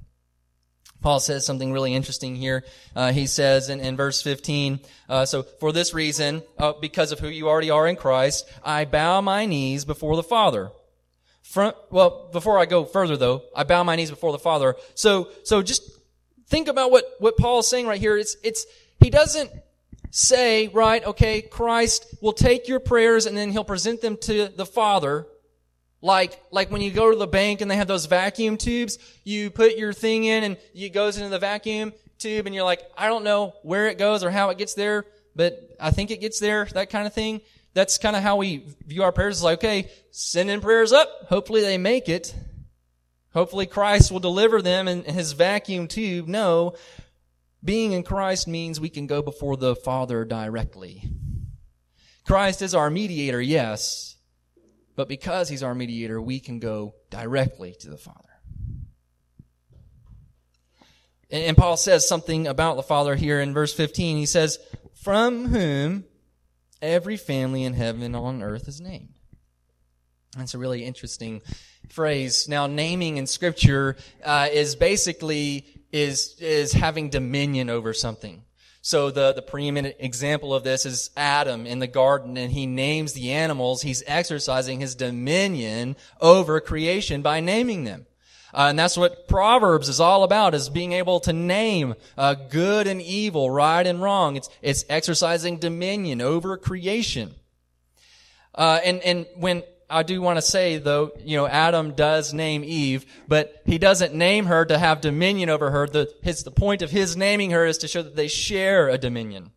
Paul 1.00 1.21
says 1.21 1.47
something 1.47 1.73
really 1.73 1.95
interesting 1.95 2.37
here. 2.37 2.65
Uh, 2.95 3.12
he 3.12 3.26
says 3.26 3.71
in, 3.71 3.81
in 3.81 3.97
verse 3.97 4.21
15, 4.21 4.81
uh, 5.09 5.25
so 5.25 5.43
for 5.43 5.73
this 5.73 5.95
reason, 5.95 6.43
uh, 6.59 6.75
because 6.81 7.12
of 7.12 7.19
who 7.19 7.29
you 7.29 7.49
already 7.49 7.71
are 7.71 7.87
in 7.87 7.97
Christ, 7.97 8.47
I 8.62 8.85
bow 8.85 9.23
my 9.23 9.47
knees 9.47 9.87
before 9.87 10.17
the 10.17 10.23
Father. 10.23 10.71
Front, 11.43 11.76
well, 11.91 12.29
before 12.31 12.59
I 12.59 12.67
go 12.67 12.85
further 12.85 13.17
though, 13.17 13.43
I 13.55 13.65
bow 13.65 13.85
my 13.85 13.97
knees 13.97 14.11
before 14.11 14.33
the 14.33 14.38
Father. 14.38 14.75
So, 14.95 15.31
so 15.45 15.62
just 15.62 15.83
think 16.49 16.69
about 16.69 16.91
what, 16.91 17.05
what 17.21 17.38
Paul 17.38 17.61
is 17.61 17.69
saying 17.69 17.87
right 17.87 18.00
here. 18.00 18.19
It's, 18.19 18.37
it's, 18.43 18.67
he 18.99 19.09
doesn't 19.09 19.50
say, 20.16 20.68
right, 20.68 21.04
okay, 21.04 21.42
Christ 21.42 22.06
will 22.23 22.32
take 22.32 22.68
your 22.68 22.80
prayers 22.80 23.26
and 23.26 23.37
then 23.37 23.52
he'll 23.52 23.64
present 23.64 24.00
them 24.00 24.16
to 24.23 24.49
the 24.49 24.64
Father. 24.64 25.26
Like, 26.00 26.42
like 26.50 26.70
when 26.70 26.80
you 26.80 26.90
go 26.90 27.11
to 27.11 27.18
the 27.18 27.26
bank 27.26 27.61
and 27.61 27.70
they 27.70 27.76
have 27.76 27.87
those 27.87 28.06
vacuum 28.06 28.56
tubes, 28.56 28.99
you 29.25 29.50
put 29.50 29.76
your 29.76 29.92
thing 29.92 30.25
in 30.25 30.42
and 30.42 30.56
it 30.75 30.94
goes 30.94 31.18
into 31.18 31.28
the 31.28 31.38
vacuum 31.38 31.92
tube 32.16 32.46
and 32.46 32.54
you're 32.54 32.64
like, 32.64 32.80
I 32.96 33.08
don't 33.08 33.25
know 33.25 33.52
where 33.62 33.88
it 33.88 33.99
goes 33.99 34.25
or 34.25 34.30
how 34.30 34.49
it 34.49 34.56
gets 34.56 34.73
there, 34.73 35.04
but 35.35 35.76
I 35.78 35.90
think 35.90 36.11
it 36.11 36.23
gets 36.23 36.40
there, 36.40 36.64
that 36.73 36.88
kind 36.88 37.06
of 37.06 37.12
thing. 37.12 37.42
That's 37.75 37.99
kind 37.99 38.16
of 38.16 38.23
how 38.23 38.37
we 38.37 38.64
view 38.87 39.02
our 39.02 39.12
prayers. 39.12 39.37
It's 39.37 39.44
like, 39.44 39.58
okay, 39.58 39.90
send 40.12 40.49
in 40.49 40.62
prayers 40.62 40.94
up. 40.94 41.26
Hopefully 41.28 41.61
they 41.61 41.76
make 41.76 42.08
it. 42.08 42.35
Hopefully 43.35 43.66
Christ 43.66 44.11
will 44.11 44.20
deliver 44.20 44.62
them 44.62 44.88
in 44.88 45.04
his 45.04 45.32
vacuum 45.32 45.88
tube. 45.88 46.26
No, 46.26 46.75
being 47.64 47.92
in 47.92 48.02
Christ 48.02 48.46
means 48.48 48.80
we 48.80 48.88
can 48.88 49.06
go 49.06 49.22
before 49.22 49.56
the 49.56 49.75
Father 49.75 50.25
directly. 50.25 51.10
Christ 52.26 52.62
is 52.62 52.75
our 52.75 52.90
mediator, 52.90 53.40
yes, 53.40 54.16
but 54.96 55.08
because 55.08 55.48
he's 55.48 55.62
our 55.62 55.75
mediator, 55.75 56.20
we 56.20 56.40
can 56.40 56.58
go 56.58 56.94
directly 57.10 57.75
to 57.80 57.90
the 57.90 57.98
Father. 57.98 58.20
And 61.30 61.56
Paul 61.56 61.76
says 61.76 62.08
something 62.08 62.46
about 62.46 62.76
the 62.76 62.82
Father 62.82 63.16
here 63.16 63.40
in 63.40 63.52
verse 63.52 63.75
15. 63.75 64.16
He 64.16 64.26
says, 64.26 64.58
From 64.94 65.46
whom 65.46 66.04
every 66.80 67.16
family 67.16 67.64
in 67.64 67.75
heaven 67.75 68.02
and 68.02 68.14
on 68.14 68.42
earth 68.42 68.68
is 68.68 68.80
named. 68.80 69.14
That's 70.36 70.54
a 70.54 70.58
really 70.58 70.84
interesting 70.84 71.42
phrase. 71.88 72.48
Now, 72.48 72.66
naming 72.66 73.16
in 73.16 73.26
Scripture 73.26 73.96
uh, 74.25 74.48
is 74.52 74.76
basically 74.76 75.66
is, 75.97 76.37
is 76.41 76.73
having 76.73 77.09
dominion 77.09 77.71
over 77.71 77.93
something. 77.93 78.43
So 78.83 79.11
the, 79.11 79.33
the 79.33 79.43
preeminent 79.43 79.97
example 79.99 80.55
of 80.55 80.62
this 80.62 80.87
is 80.87 81.11
Adam 81.17 81.67
in 81.67 81.81
the 81.81 81.87
garden 81.87 82.37
and 82.37 82.53
he 82.53 82.67
names 82.67 83.15
the 83.15 83.33
animals. 83.33 83.83
He's 83.83 84.05
exercising 84.07 84.81
his 84.81 84.95
dominion 84.95 85.97
over 86.21 86.61
creation 86.61 87.23
by 87.23 87.41
naming 87.41 87.85
them. 87.85 88.07
Uh, 88.55 88.69
and 88.71 88.79
that's 88.79 88.97
what 88.97 89.26
Proverbs 89.26 89.88
is 89.88 90.00
all 90.00 90.23
about, 90.23 90.55
is 90.55 90.69
being 90.69 90.93
able 90.93 91.21
to 91.21 91.33
name 91.33 91.95
uh, 92.17 92.35
good 92.35 92.87
and 92.87 93.03
evil, 93.03 93.50
right 93.50 93.87
and 93.87 94.00
wrong. 94.00 94.37
It's, 94.37 94.49
it's 94.62 94.85
exercising 94.88 95.59
dominion 95.59 96.21
over 96.21 96.57
creation. 96.57 97.35
Uh, 98.55 98.79
and, 98.85 99.00
and 99.00 99.26
when 99.37 99.62
I 99.88 100.02
do 100.02 100.21
want 100.21 100.37
to 100.38 100.43
say 100.43 100.78
though, 100.78 101.12
you 101.25 101.37
know, 101.37 101.47
Adam 101.47 101.93
does 101.93 102.35
name 102.35 102.64
Eve, 102.64 103.07
but 103.28 103.62
he 103.64 103.78
doesn't 103.78 104.14
name 104.14 104.47
her 104.47 104.64
to 104.64 104.78
have 104.78 105.00
dominion 105.00 105.49
over 105.49 105.71
her. 105.71 105.87
The, 105.87 106.12
his, 106.23 106.43
the 106.43 106.50
point 106.50 106.83
of 106.83 106.90
his 106.90 107.16
naming 107.16 107.50
her 107.52 107.64
is 107.64 107.78
to 107.78 107.88
show 107.88 108.02
that 108.02 108.16
they 108.16 108.28
share 108.28 108.88
a 108.88 108.99
dominion. 108.99 109.52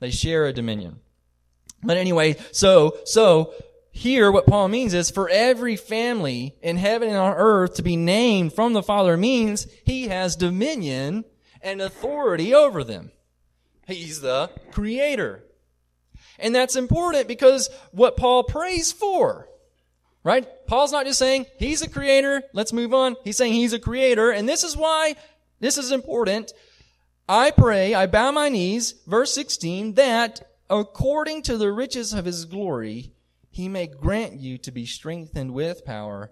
They 0.00 0.10
share 0.10 0.46
a 0.46 0.52
dominion. 0.52 1.00
But 1.82 1.96
anyway, 1.96 2.36
so, 2.52 2.98
so, 3.04 3.52
here 3.90 4.30
what 4.30 4.46
Paul 4.46 4.68
means 4.68 4.94
is 4.94 5.10
for 5.10 5.28
every 5.28 5.74
family 5.74 6.56
in 6.62 6.76
heaven 6.76 7.08
and 7.08 7.18
on 7.18 7.34
earth 7.36 7.74
to 7.74 7.82
be 7.82 7.96
named 7.96 8.52
from 8.52 8.72
the 8.72 8.82
Father 8.82 9.16
means 9.16 9.66
he 9.84 10.08
has 10.08 10.36
dominion 10.36 11.24
and 11.60 11.80
authority 11.80 12.54
over 12.54 12.84
them. 12.84 13.10
He's 13.86 14.20
the 14.20 14.50
creator. 14.70 15.44
And 16.38 16.54
that's 16.54 16.76
important 16.76 17.26
because 17.26 17.70
what 17.90 18.16
Paul 18.16 18.44
prays 18.44 18.92
for, 18.92 19.47
right? 20.28 20.46
Paul's 20.66 20.92
not 20.92 21.06
just 21.06 21.18
saying 21.18 21.46
he's 21.56 21.80
a 21.80 21.88
creator, 21.88 22.42
let's 22.52 22.74
move 22.74 22.92
on. 22.92 23.16
He's 23.24 23.38
saying 23.38 23.54
he's 23.54 23.72
a 23.72 23.78
creator, 23.78 24.30
and 24.30 24.46
this 24.46 24.62
is 24.62 24.76
why 24.76 25.16
this 25.58 25.78
is 25.78 25.90
important. 25.90 26.52
I 27.26 27.50
pray, 27.50 27.94
I 27.94 28.04
bow 28.04 28.30
my 28.30 28.50
knees, 28.50 28.92
verse 29.06 29.32
16, 29.32 29.94
that 29.94 30.46
according 30.68 31.42
to 31.44 31.56
the 31.56 31.72
riches 31.72 32.12
of 32.12 32.26
his 32.26 32.44
glory, 32.44 33.14
he 33.48 33.70
may 33.70 33.86
grant 33.86 34.34
you 34.34 34.58
to 34.58 34.70
be 34.70 34.84
strengthened 34.84 35.54
with 35.54 35.86
power 35.86 36.30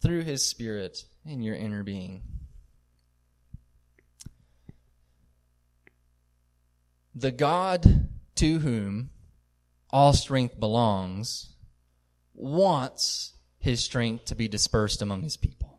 through 0.00 0.22
his 0.22 0.46
spirit 0.48 1.04
in 1.26 1.42
your 1.42 1.56
inner 1.56 1.82
being. 1.82 2.22
The 7.12 7.32
God 7.32 8.08
to 8.36 8.58
whom 8.60 9.10
all 9.90 10.12
strength 10.12 10.60
belongs 10.60 11.51
wants 12.34 13.32
his 13.58 13.82
strength 13.82 14.26
to 14.26 14.34
be 14.34 14.48
dispersed 14.48 15.02
among 15.02 15.22
his 15.22 15.36
people. 15.36 15.78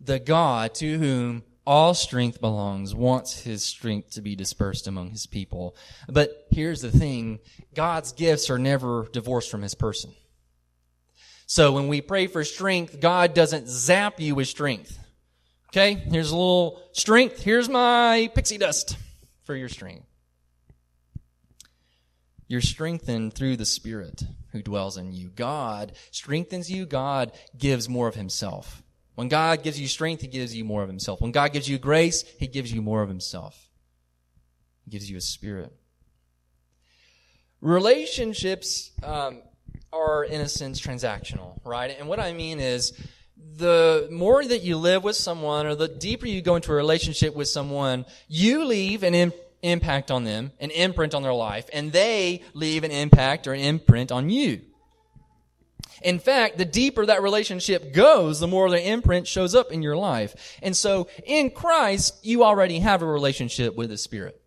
The 0.00 0.18
God 0.18 0.74
to 0.76 0.98
whom 0.98 1.42
all 1.66 1.92
strength 1.92 2.40
belongs 2.40 2.94
wants 2.94 3.40
his 3.40 3.62
strength 3.62 4.12
to 4.12 4.22
be 4.22 4.34
dispersed 4.34 4.86
among 4.86 5.10
his 5.10 5.26
people. 5.26 5.76
But 6.08 6.46
here's 6.50 6.80
the 6.80 6.90
thing 6.90 7.40
God's 7.74 8.12
gifts 8.12 8.48
are 8.48 8.58
never 8.58 9.06
divorced 9.12 9.50
from 9.50 9.60
his 9.60 9.74
person. 9.74 10.12
So 11.44 11.72
when 11.72 11.88
we 11.88 12.00
pray 12.00 12.26
for 12.26 12.42
strength, 12.42 13.00
God 13.00 13.34
doesn't 13.34 13.68
zap 13.68 14.18
you 14.18 14.34
with 14.34 14.48
strength. 14.48 14.98
Okay, 15.70 15.94
here's 15.94 16.30
a 16.30 16.36
little 16.36 16.82
strength. 16.92 17.42
Here's 17.42 17.68
my 17.68 18.30
pixie 18.34 18.56
dust 18.56 18.96
for 19.44 19.54
your 19.54 19.68
strength. 19.68 20.07
You're 22.48 22.62
strengthened 22.62 23.34
through 23.34 23.58
the 23.58 23.66
Spirit 23.66 24.24
who 24.52 24.62
dwells 24.62 24.96
in 24.96 25.12
you. 25.12 25.28
God 25.28 25.92
strengthens 26.10 26.70
you. 26.70 26.86
God 26.86 27.32
gives 27.56 27.88
more 27.88 28.08
of 28.08 28.14
Himself. 28.14 28.82
When 29.14 29.28
God 29.28 29.62
gives 29.62 29.78
you 29.78 29.86
strength, 29.86 30.22
He 30.22 30.28
gives 30.28 30.56
you 30.56 30.64
more 30.64 30.82
of 30.82 30.88
Himself. 30.88 31.20
When 31.20 31.32
God 31.32 31.52
gives 31.52 31.68
you 31.68 31.78
grace, 31.78 32.24
He 32.38 32.46
gives 32.46 32.72
you 32.72 32.80
more 32.80 33.02
of 33.02 33.08
Himself. 33.08 33.68
He 34.84 34.90
gives 34.90 35.10
you 35.10 35.18
a 35.18 35.20
spirit. 35.20 35.72
Relationships 37.60 38.92
um, 39.02 39.42
are, 39.92 40.24
in 40.24 40.40
a 40.40 40.48
sense, 40.48 40.80
transactional, 40.80 41.60
right? 41.64 41.94
And 41.98 42.08
what 42.08 42.20
I 42.20 42.32
mean 42.32 42.60
is, 42.60 42.92
the 43.56 44.08
more 44.10 44.44
that 44.44 44.62
you 44.62 44.76
live 44.76 45.04
with 45.04 45.16
someone 45.16 45.66
or 45.66 45.74
the 45.74 45.88
deeper 45.88 46.26
you 46.26 46.40
go 46.40 46.56
into 46.56 46.72
a 46.72 46.74
relationship 46.74 47.34
with 47.34 47.48
someone, 47.48 48.06
you 48.28 48.64
leave 48.64 49.02
an 49.02 49.14
Im- 49.14 49.32
impact 49.62 50.10
on 50.10 50.24
them, 50.24 50.52
an 50.60 50.70
imprint 50.70 51.14
on 51.14 51.22
their 51.22 51.34
life, 51.34 51.68
and 51.72 51.92
they 51.92 52.42
leave 52.54 52.84
an 52.84 52.90
impact 52.90 53.46
or 53.46 53.52
an 53.52 53.60
imprint 53.60 54.12
on 54.12 54.30
you. 54.30 54.60
In 56.02 56.18
fact, 56.18 56.58
the 56.58 56.64
deeper 56.64 57.06
that 57.06 57.22
relationship 57.22 57.92
goes, 57.92 58.38
the 58.38 58.46
more 58.46 58.70
the 58.70 58.80
imprint 58.80 59.26
shows 59.26 59.54
up 59.54 59.72
in 59.72 59.82
your 59.82 59.96
life. 59.96 60.58
And 60.62 60.76
so 60.76 61.08
in 61.24 61.50
Christ, 61.50 62.18
you 62.22 62.44
already 62.44 62.78
have 62.78 63.02
a 63.02 63.06
relationship 63.06 63.74
with 63.74 63.90
the 63.90 63.98
Spirit. 63.98 64.40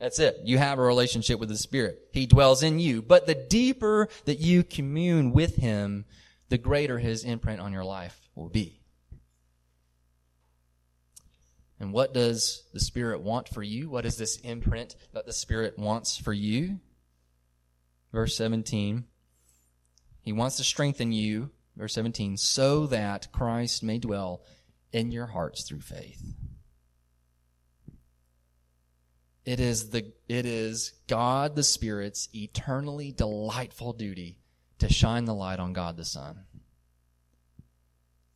That's 0.00 0.18
it. 0.18 0.40
You 0.44 0.58
have 0.58 0.78
a 0.78 0.82
relationship 0.82 1.38
with 1.38 1.50
the 1.50 1.56
Spirit. 1.56 2.00
He 2.10 2.26
dwells 2.26 2.62
in 2.62 2.80
you. 2.80 3.02
But 3.02 3.26
the 3.26 3.34
deeper 3.34 4.08
that 4.24 4.40
you 4.40 4.64
commune 4.64 5.32
with 5.32 5.56
Him, 5.56 6.06
the 6.50 6.58
greater 6.58 6.98
his 6.98 7.24
imprint 7.24 7.60
on 7.60 7.72
your 7.72 7.84
life 7.84 8.28
will 8.34 8.50
be. 8.50 8.79
And 11.80 11.94
what 11.94 12.12
does 12.12 12.62
the 12.74 12.78
Spirit 12.78 13.22
want 13.22 13.48
for 13.48 13.62
you? 13.62 13.88
What 13.88 14.04
is 14.04 14.18
this 14.18 14.36
imprint 14.36 14.96
that 15.14 15.24
the 15.24 15.32
Spirit 15.32 15.78
wants 15.78 16.18
for 16.18 16.32
you? 16.32 16.78
Verse 18.12 18.36
17. 18.36 19.04
He 20.20 20.32
wants 20.32 20.58
to 20.58 20.64
strengthen 20.64 21.10
you, 21.12 21.50
verse 21.76 21.94
17, 21.94 22.36
so 22.36 22.86
that 22.88 23.32
Christ 23.32 23.82
may 23.82 23.98
dwell 23.98 24.42
in 24.92 25.10
your 25.10 25.26
hearts 25.26 25.64
through 25.64 25.80
faith. 25.80 26.34
It 29.46 29.58
is 29.58 29.88
the 29.88 30.12
it 30.28 30.44
is 30.44 30.92
God 31.08 31.56
the 31.56 31.62
Spirit's 31.62 32.28
eternally 32.34 33.10
delightful 33.10 33.94
duty 33.94 34.36
to 34.80 34.92
shine 34.92 35.24
the 35.24 35.34
light 35.34 35.58
on 35.58 35.72
God 35.72 35.96
the 35.96 36.04
Son. 36.04 36.44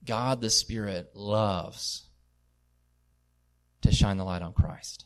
God 0.02 0.40
the 0.40 0.48
Spirit 0.48 1.10
loves 1.14 2.06
to 3.84 3.92
shine 3.92 4.16
the 4.16 4.24
light 4.24 4.42
on 4.42 4.54
Christ. 4.54 5.04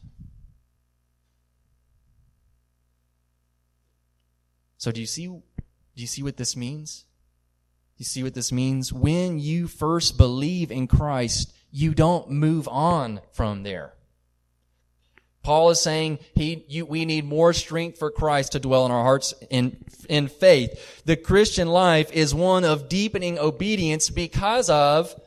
So 4.79 4.93
do 4.93 5.01
you 5.01 5.07
see 5.07 5.27
do 5.27 5.43
you 5.97 6.07
see 6.07 6.23
what 6.23 6.37
this 6.37 6.57
means? 6.57 7.05
You 7.97 8.05
see 8.05 8.23
what 8.23 8.35
this 8.35 8.53
means? 8.53 8.93
When 8.93 9.41
you 9.41 9.67
first 9.67 10.17
believe 10.17 10.71
in 10.71 10.87
Christ, 10.87 11.53
you 11.73 11.93
don't 11.93 12.31
move 12.31 12.69
on 12.69 13.21
from 13.33 13.65
there. 13.65 13.95
Paul 15.43 15.71
is 15.71 15.81
saying 15.81 16.21
he, 16.37 16.65
you, 16.69 16.87
we 16.87 17.05
need 17.05 17.25
more 17.25 17.53
strength 17.53 17.99
for 17.99 18.13
Christ 18.13 18.53
to 18.53 18.61
dwell 18.61 18.87
in 18.87 18.93
our 18.93 19.03
hearts 19.03 19.35
in, 19.51 19.83
in 20.09 20.29
faith. 20.29 21.03
The 21.05 21.17
Christian 21.17 21.67
life 21.67 22.13
is 22.13 22.33
one 22.33 22.65
of 22.65 22.89
deepening 22.89 23.41
obedience 23.41 24.11
because 24.11 24.71
of 24.71 25.21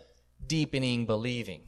deepening 0.47 1.05
believing. 1.05 1.63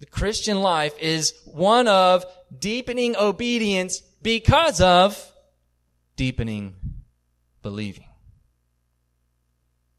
The 0.00 0.06
Christian 0.06 0.60
life 0.60 0.96
is 1.00 1.34
one 1.44 1.88
of 1.88 2.24
deepening 2.56 3.16
obedience 3.16 4.00
because 4.22 4.80
of 4.80 5.32
deepening 6.16 6.76
believing. 7.62 8.04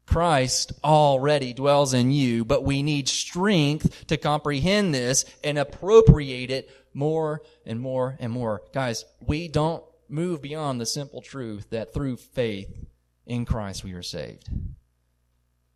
Christ 0.06 0.72
already 0.82 1.52
dwells 1.52 1.94
in 1.94 2.10
you, 2.10 2.44
but 2.44 2.64
we 2.64 2.82
need 2.82 3.08
strength 3.08 4.06
to 4.08 4.16
comprehend 4.16 4.92
this 4.92 5.24
and 5.44 5.56
appropriate 5.56 6.50
it 6.50 6.70
more 6.92 7.42
and 7.64 7.80
more 7.80 8.16
and 8.18 8.32
more. 8.32 8.62
Guys, 8.72 9.04
we 9.24 9.46
don't 9.46 9.84
move 10.08 10.42
beyond 10.42 10.80
the 10.80 10.86
simple 10.86 11.22
truth 11.22 11.70
that 11.70 11.94
through 11.94 12.16
faith 12.16 12.74
in 13.26 13.44
Christ 13.44 13.84
we 13.84 13.92
are 13.92 14.02
saved. 14.02 14.48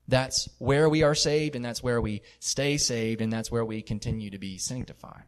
That's 0.07 0.49
where 0.59 0.89
we 0.89 1.03
are 1.03 1.15
saved, 1.15 1.57
and 1.57 1.65
that's 1.65 1.83
where 1.83 2.01
we 2.01 2.23
stay 2.39 2.77
saved, 2.77 3.21
and 3.21 3.33
that's 3.33 3.51
where 3.51 3.65
we 3.65 3.83
continue 3.83 4.31
to 4.31 4.39
be 4.39 4.59
sanctified. 4.59 5.25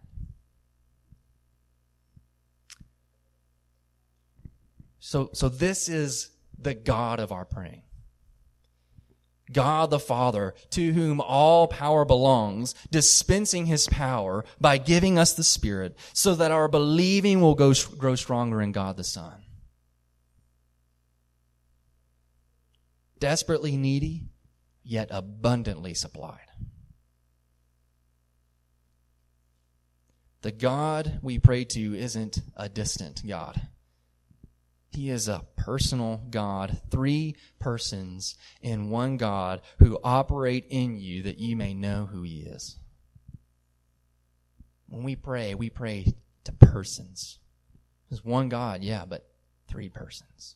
So, 4.99 5.31
so 5.33 5.49
this 5.49 5.89
is 5.89 6.31
the 6.59 6.75
God 6.75 7.21
of 7.21 7.33
our 7.33 7.45
praying. 7.45 7.83
God 9.53 9.91
the 9.91 10.01
Father, 10.01 10.55
to 10.71 10.93
whom 10.93 11.21
all 11.21 11.69
power 11.69 12.05
belongs, 12.05 12.75
dispensing 12.91 13.67
his 13.67 13.87
power 13.87 14.45
by 14.61 14.79
giving 14.79 15.19
us 15.19 15.35
the 15.35 15.45
Spirit 15.45 15.97
so 16.13 16.35
that 16.35 16.51
our 16.51 16.67
believing 16.67 17.41
will 17.41 17.55
go, 17.55 17.73
grow 17.97 18.17
stronger 18.17 18.61
in 18.61 18.73
God 18.73 18.97
the 18.97 19.05
Son. 19.05 19.45
Desperately 23.19 23.77
needy, 23.77 24.25
yet 24.87 25.09
abundantly 25.11 25.93
supplied. 25.93 26.39
The 30.43 30.53
God 30.53 31.19
we 31.23 31.41
pray 31.41 31.65
to 31.65 31.99
isn't 31.99 32.39
a 32.57 32.69
distant 32.69 33.27
God. 33.27 33.61
He 34.91 35.11
is 35.11 35.27
a 35.27 35.45
personal 35.57 36.23
God, 36.31 36.81
three 36.89 37.35
persons 37.59 38.37
in 38.63 38.89
one 38.89 39.17
God 39.17 39.61
who 39.79 39.99
operate 40.05 40.67
in 40.71 40.97
you 40.97 41.25
that 41.25 41.39
you 41.39 41.57
may 41.57 41.75
know 41.75 42.07
who 42.07 42.23
He 42.23 42.41
is. 42.41 42.79
When 44.89 45.03
we 45.03 45.17
pray, 45.17 45.55
we 45.57 45.69
pray 45.69 46.15
to 46.45 46.53
persons. 46.53 47.41
There's 48.09 48.25
one 48.25 48.49
God, 48.49 48.85
yeah, 48.85 49.05
but 49.05 49.27
three 49.67 49.89
persons. 49.89 50.55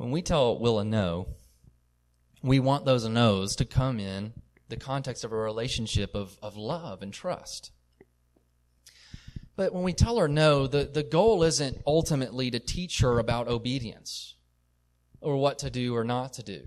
When 0.00 0.12
we 0.12 0.22
tell 0.22 0.58
Willa 0.58 0.82
no, 0.82 1.28
we 2.42 2.58
want 2.58 2.86
those 2.86 3.06
no's 3.06 3.54
to 3.56 3.66
come 3.66 4.00
in 4.00 4.32
the 4.70 4.78
context 4.78 5.24
of 5.24 5.32
a 5.32 5.36
relationship 5.36 6.14
of, 6.14 6.38
of 6.42 6.56
love 6.56 7.02
and 7.02 7.12
trust. 7.12 7.70
But 9.56 9.74
when 9.74 9.82
we 9.82 9.92
tell 9.92 10.16
her 10.16 10.26
no, 10.26 10.66
the, 10.66 10.84
the 10.84 11.02
goal 11.02 11.42
isn't 11.42 11.82
ultimately 11.86 12.50
to 12.50 12.58
teach 12.58 13.00
her 13.00 13.18
about 13.18 13.46
obedience 13.46 14.36
or 15.20 15.36
what 15.36 15.58
to 15.58 15.68
do 15.68 15.94
or 15.94 16.02
not 16.02 16.32
to 16.32 16.42
do. 16.42 16.62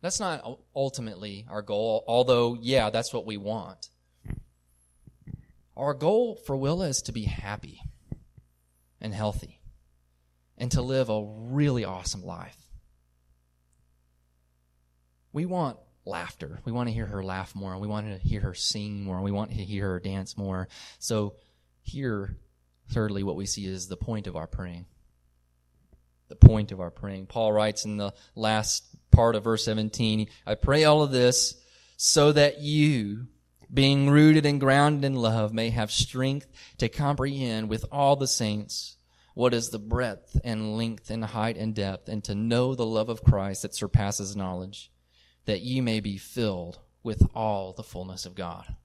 That's 0.00 0.18
not 0.18 0.60
ultimately 0.74 1.44
our 1.50 1.60
goal, 1.60 2.04
although, 2.08 2.56
yeah, 2.58 2.88
that's 2.88 3.12
what 3.12 3.26
we 3.26 3.36
want. 3.36 3.90
Our 5.76 5.92
goal 5.92 6.36
for 6.46 6.56
Willa 6.56 6.88
is 6.88 7.02
to 7.02 7.12
be 7.12 7.24
happy 7.24 7.82
and 8.98 9.12
healthy 9.12 9.59
and 10.60 10.70
to 10.72 10.82
live 10.82 11.08
a 11.08 11.24
really 11.24 11.84
awesome 11.84 12.22
life. 12.22 12.56
We 15.32 15.46
want 15.46 15.78
laughter. 16.04 16.60
We 16.66 16.70
want 16.70 16.88
to 16.88 16.92
hear 16.92 17.06
her 17.06 17.24
laugh 17.24 17.54
more. 17.54 17.76
We 17.78 17.88
want 17.88 18.06
to 18.06 18.18
hear 18.18 18.42
her 18.42 18.54
sing 18.54 19.02
more. 19.02 19.22
We 19.22 19.32
want 19.32 19.50
to 19.50 19.56
hear 19.56 19.88
her 19.88 20.00
dance 20.00 20.36
more. 20.36 20.68
So, 20.98 21.34
here, 21.82 22.36
thirdly, 22.90 23.22
what 23.22 23.36
we 23.36 23.46
see 23.46 23.64
is 23.64 23.88
the 23.88 23.96
point 23.96 24.26
of 24.26 24.36
our 24.36 24.46
praying. 24.46 24.84
The 26.28 26.36
point 26.36 26.72
of 26.72 26.80
our 26.80 26.90
praying. 26.90 27.26
Paul 27.26 27.52
writes 27.52 27.86
in 27.86 27.96
the 27.96 28.12
last 28.34 28.84
part 29.10 29.34
of 29.34 29.44
verse 29.44 29.64
17 29.64 30.28
I 30.46 30.54
pray 30.54 30.84
all 30.84 31.02
of 31.02 31.10
this 31.10 31.56
so 31.96 32.32
that 32.32 32.60
you, 32.60 33.28
being 33.72 34.10
rooted 34.10 34.44
and 34.44 34.60
grounded 34.60 35.04
in 35.04 35.14
love, 35.14 35.54
may 35.54 35.70
have 35.70 35.90
strength 35.90 36.48
to 36.78 36.88
comprehend 36.88 37.70
with 37.70 37.86
all 37.90 38.16
the 38.16 38.28
saints 38.28 38.96
what 39.40 39.54
is 39.54 39.70
the 39.70 39.78
breadth 39.78 40.38
and 40.44 40.76
length 40.76 41.08
and 41.08 41.24
height 41.24 41.56
and 41.56 41.74
depth, 41.74 42.10
and 42.10 42.22
to 42.22 42.34
know 42.34 42.74
the 42.74 42.84
love 42.84 43.08
of 43.08 43.24
Christ 43.24 43.62
that 43.62 43.74
surpasses 43.74 44.36
knowledge, 44.36 44.92
that 45.46 45.62
ye 45.62 45.80
may 45.80 46.00
be 46.00 46.18
filled 46.18 46.78
with 47.02 47.26
all 47.34 47.72
the 47.72 47.82
fullness 47.82 48.26
of 48.26 48.34
God. 48.34 48.76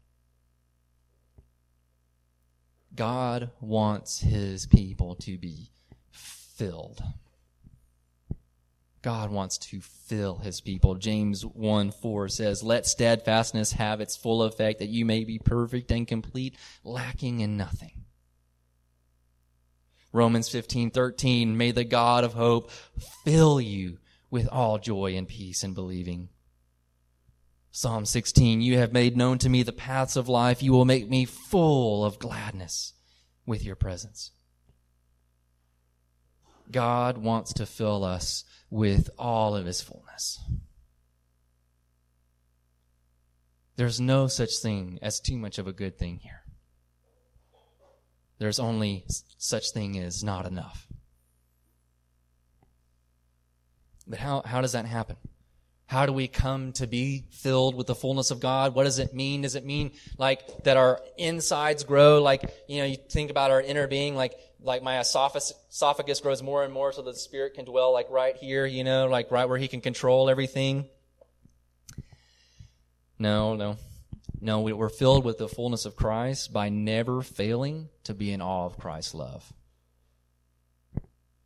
God 2.96 3.52
wants 3.60 4.22
his 4.22 4.66
people 4.66 5.16
to 5.16 5.38
be 5.38 5.72
filled. 6.10 7.04
God 9.02 9.32
wants 9.32 9.58
to 9.58 9.82
fill 9.82 10.38
his 10.38 10.62
people. 10.62 10.96
James 10.96 11.46
1 11.46 11.92
4 11.92 12.30
says, 12.30 12.64
Let 12.64 12.86
steadfastness 12.86 13.74
have 13.74 14.00
its 14.00 14.16
full 14.16 14.42
effect, 14.42 14.80
that 14.80 14.88
you 14.88 15.04
may 15.04 15.26
be 15.26 15.38
perfect 15.38 15.92
and 15.92 16.08
complete, 16.08 16.56
lacking 16.86 17.42
in 17.42 17.58
nothing. 17.58 18.05
Romans 20.16 20.48
15 20.48 20.92
13, 20.92 21.58
May 21.58 21.72
the 21.72 21.84
God 21.84 22.24
of 22.24 22.34
hope 22.34 22.72
fill 23.26 23.60
you 23.60 23.98
with 24.32 24.48
all 24.48 24.78
joy 24.78 25.16
and 25.16 25.28
peace 25.28 25.62
in 25.64 25.74
believing. 25.74 26.30
Psalm 27.70 28.06
16, 28.06 28.62
You 28.62 28.78
have 28.78 28.94
made 28.94 29.18
known 29.18 29.38
to 29.40 29.50
me 29.50 29.62
the 29.62 29.74
paths 29.74 30.16
of 30.16 30.30
life. 30.30 30.64
You 30.64 30.72
will 30.72 30.86
make 30.86 31.10
me 31.10 31.26
full 31.26 32.06
of 32.06 32.18
gladness 32.18 32.94
with 33.46 33.66
your 33.66 33.76
presence. 33.76 34.32
God 36.72 37.18
wants 37.18 37.52
to 37.54 37.66
fill 37.66 38.06
us 38.06 38.46
with 38.70 39.10
all 39.20 39.56
of 39.56 39.66
his 39.66 39.82
fullness. 39.82 40.40
There's 43.76 44.00
no 44.00 44.28
such 44.28 44.58
thing 44.62 44.98
as 45.02 45.20
too 45.20 45.38
much 45.38 45.58
of 45.58 45.68
a 45.68 45.74
good 45.74 46.00
thing 46.00 46.20
here. 46.24 46.45
There's 48.38 48.60
only 48.60 49.06
such 49.38 49.72
thing 49.72 49.98
as 50.00 50.24
not 50.24 50.46
enough. 50.46 50.88
But 54.08 54.20
how, 54.20 54.42
how 54.46 54.62
does 54.62 54.74
that 54.74 54.86
happen? 54.86 55.16
How 55.88 56.06
do 56.06 56.14
we 56.14 56.28
come 56.28 56.74
to 56.74 56.88
be 56.88 57.26
filled 57.30 57.76
with 57.76 57.88
the 57.88 57.96
fullness 57.96 58.32
of 58.32 58.40
God? 58.40 58.74
What 58.74 58.86
does 58.86 59.00
it 59.00 59.14
mean? 59.14 59.42
Does 59.42 59.56
it 59.56 59.66
mean 59.66 59.92
like 60.18 60.64
that 60.64 60.78
our 60.78 61.00
insides 61.18 61.84
grow? 61.84 62.22
Like, 62.22 62.52
you 62.68 62.80
know, 62.80 62.86
you 62.86 62.98
think 62.98 63.30
about 63.30 63.52
our 63.52 63.62
inner 63.62 63.88
being, 63.88 64.16
like, 64.16 64.34
like 64.60 64.82
my 64.82 65.00
esophagus, 65.00 65.54
grows 66.22 66.42
more 66.42 66.64
and 66.64 66.74
more 66.74 66.92
so 66.92 67.04
that 67.04 67.14
the 67.14 67.20
spirit 67.20 67.54
can 67.54 67.66
dwell 67.66 67.94
like 67.94 68.10
right 68.10 68.36
here, 68.36 68.66
you 68.66 68.84
know, 68.84 69.08
like 69.08 69.30
right 69.30 69.48
where 69.48 69.60
he 69.60 69.68
can 69.68 69.80
control 69.80 70.28
everything. 70.28 70.86
No, 73.20 73.56
no. 73.56 73.78
No, 74.46 74.62
we're 74.62 74.90
filled 74.90 75.26
with 75.26 75.40
the 75.40 75.50
fullness 75.50 75.88
of 75.88 75.96
Christ 75.96 76.54
by 76.54 76.70
never 76.70 77.24
failing 77.24 77.90
to 78.04 78.14
be 78.14 78.32
in 78.32 78.44
awe 78.44 78.68
of 78.68 78.78
Christ's 78.78 79.16
love. 79.16 79.52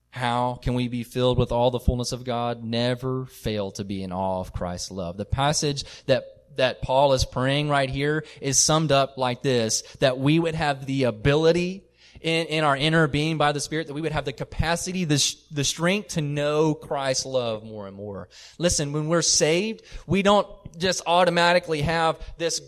How 0.09 0.59
can 0.61 0.73
we 0.73 0.89
be 0.89 1.03
filled 1.03 1.37
with 1.37 1.53
all 1.53 1.71
the 1.71 1.79
fullness 1.79 2.11
of 2.11 2.25
God? 2.25 2.61
Never 2.61 3.25
fail 3.25 3.71
to 3.71 3.85
be 3.85 4.03
in 4.03 4.11
awe 4.11 4.41
of 4.41 4.51
Christ's 4.51 4.91
love. 4.91 5.15
The 5.15 5.23
passage 5.23 5.85
that 6.07 6.25
that 6.57 6.81
Paul 6.81 7.13
is 7.13 7.23
praying 7.23 7.69
right 7.69 7.89
here 7.89 8.25
is 8.41 8.57
summed 8.57 8.91
up 8.91 9.17
like 9.17 9.43
this, 9.43 9.81
that 10.01 10.19
we 10.19 10.37
would 10.37 10.55
have 10.55 10.85
the 10.85 11.05
ability 11.05 11.85
in, 12.19 12.47
in 12.47 12.65
our 12.65 12.75
inner 12.75 13.07
being 13.07 13.37
by 13.37 13.53
the 13.53 13.61
Spirit, 13.61 13.87
that 13.87 13.93
we 13.93 14.01
would 14.01 14.11
have 14.11 14.25
the 14.25 14.33
capacity, 14.33 15.05
the, 15.05 15.35
the 15.51 15.63
strength 15.63 16.09
to 16.09 16.21
know 16.21 16.73
Christ's 16.73 17.25
love 17.25 17.63
more 17.63 17.87
and 17.87 17.95
more. 17.95 18.27
Listen, 18.57 18.91
when 18.91 19.07
we're 19.07 19.21
saved, 19.21 19.83
we 20.05 20.21
don't 20.21 20.49
just 20.77 21.01
automatically 21.07 21.79
have 21.81 22.19
this 22.37 22.61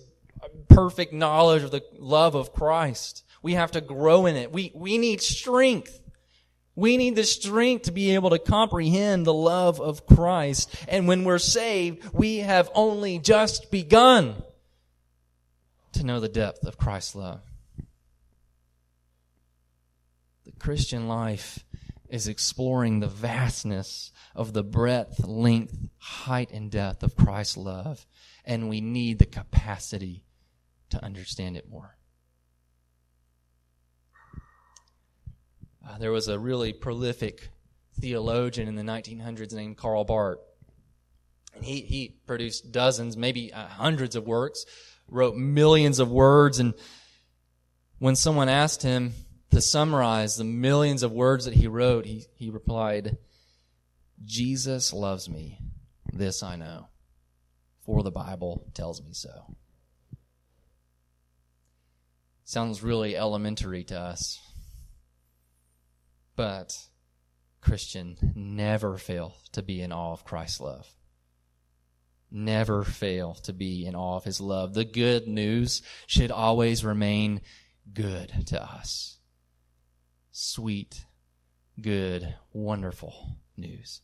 perfect 0.73 1.13
knowledge 1.13 1.63
of 1.63 1.71
the 1.71 1.83
love 1.97 2.35
of 2.35 2.53
Christ. 2.53 3.23
We 3.41 3.53
have 3.53 3.71
to 3.71 3.81
grow 3.81 4.25
in 4.25 4.35
it. 4.35 4.51
We, 4.51 4.71
we 4.75 4.97
need 4.97 5.21
strength. 5.21 5.99
We 6.75 6.97
need 6.97 7.15
the 7.15 7.23
strength 7.23 7.83
to 7.83 7.91
be 7.91 8.13
able 8.15 8.29
to 8.29 8.39
comprehend 8.39 9.25
the 9.25 9.33
love 9.33 9.81
of 9.81 10.05
Christ. 10.05 10.73
And 10.87 11.07
when 11.07 11.23
we're 11.23 11.39
saved, 11.39 12.13
we 12.13 12.37
have 12.37 12.69
only 12.73 13.19
just 13.19 13.71
begun 13.71 14.35
to 15.93 16.05
know 16.05 16.19
the 16.19 16.29
depth 16.29 16.65
of 16.65 16.77
Christ's 16.77 17.15
love. 17.15 17.41
The 20.45 20.53
Christian 20.53 21.07
life 21.07 21.65
is 22.09 22.27
exploring 22.27 22.99
the 22.99 23.07
vastness 23.07 24.11
of 24.35 24.53
the 24.53 24.63
breadth, 24.63 25.25
length, 25.25 25.77
height, 25.97 26.51
and 26.51 26.69
depth 26.71 27.03
of 27.03 27.15
Christ's 27.15 27.57
love. 27.57 28.05
And 28.45 28.69
we 28.69 28.81
need 28.81 29.19
the 29.19 29.25
capacity 29.25 30.23
to 30.91 31.03
understand 31.03 31.57
it 31.57 31.69
more. 31.69 31.97
Uh, 35.87 35.97
there 35.97 36.11
was 36.11 36.27
a 36.27 36.39
really 36.39 36.73
prolific 36.73 37.49
theologian 37.99 38.67
in 38.67 38.75
the 38.75 38.83
1900s 38.83 39.53
named 39.53 39.77
Karl 39.77 40.03
Barth. 40.03 40.39
And 41.55 41.63
he, 41.63 41.81
he 41.81 42.15
produced 42.25 42.71
dozens, 42.71 43.17
maybe 43.17 43.51
uh, 43.51 43.67
hundreds 43.67 44.15
of 44.15 44.25
works, 44.25 44.65
wrote 45.07 45.35
millions 45.35 45.99
of 45.99 46.09
words. 46.11 46.59
And 46.59 46.73
when 47.99 48.15
someone 48.15 48.47
asked 48.47 48.83
him 48.83 49.13
to 49.51 49.59
summarize 49.59 50.37
the 50.37 50.43
millions 50.43 51.03
of 51.03 51.11
words 51.11 51.45
that 51.45 51.53
he 51.53 51.67
wrote, 51.67 52.05
he, 52.05 52.25
he 52.35 52.49
replied, 52.49 53.17
Jesus 54.23 54.93
loves 54.93 55.29
me. 55.29 55.59
This 56.13 56.43
I 56.43 56.55
know, 56.55 56.89
for 57.85 58.03
the 58.03 58.11
Bible 58.11 58.65
tells 58.73 59.01
me 59.01 59.13
so. 59.13 59.55
Sounds 62.51 62.83
really 62.83 63.15
elementary 63.15 63.85
to 63.85 63.97
us. 63.97 64.37
But, 66.35 66.73
Christian, 67.61 68.17
never 68.35 68.97
fail 68.97 69.37
to 69.53 69.61
be 69.61 69.81
in 69.81 69.93
awe 69.93 70.11
of 70.11 70.25
Christ's 70.25 70.59
love. 70.59 70.85
Never 72.29 72.83
fail 72.83 73.35
to 73.45 73.53
be 73.53 73.85
in 73.85 73.95
awe 73.95 74.17
of 74.17 74.25
his 74.25 74.41
love. 74.41 74.73
The 74.73 74.83
good 74.83 75.29
news 75.29 75.81
should 76.07 76.29
always 76.29 76.83
remain 76.83 77.39
good 77.93 78.33
to 78.47 78.61
us. 78.61 79.17
Sweet, 80.33 81.05
good, 81.79 82.35
wonderful 82.51 83.37
news. 83.55 84.01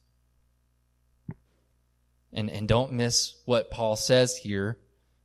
And, 2.31 2.49
and 2.49 2.65
don't 2.65 2.93
miss 2.93 3.33
what 3.43 3.71
Paul 3.71 3.97
says 3.97 4.37
here, 4.37 4.77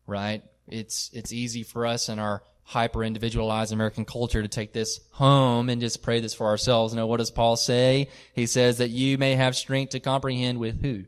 right? 0.09 0.43
It's, 0.67 1.09
it's 1.13 1.33
easy 1.33 1.63
for 1.63 1.87
us 1.87 2.09
in 2.09 2.19
our 2.19 2.43
hyper 2.65 3.05
individualized 3.05 3.73
American 3.73 4.05
culture 4.05 4.43
to 4.43 4.49
take 4.49 4.73
this 4.73 5.01
home 5.13 5.69
and 5.69 5.81
just 5.81 6.03
pray 6.03 6.21
this 6.21 6.35
for 6.35 6.47
ourselves. 6.47 6.93
You 6.93 7.01
know, 7.01 7.07
what 7.07 7.19
does 7.19 7.31
Paul 7.31 7.57
say? 7.57 8.09
He 8.35 8.47
says 8.47 8.79
that 8.79 8.91
you 8.91 9.19
may 9.19 9.35
have 9.35 9.57
strength 9.57 9.91
to 9.91 10.01
comprehend 10.01 10.59
with 10.59 10.81
who? 10.81 11.05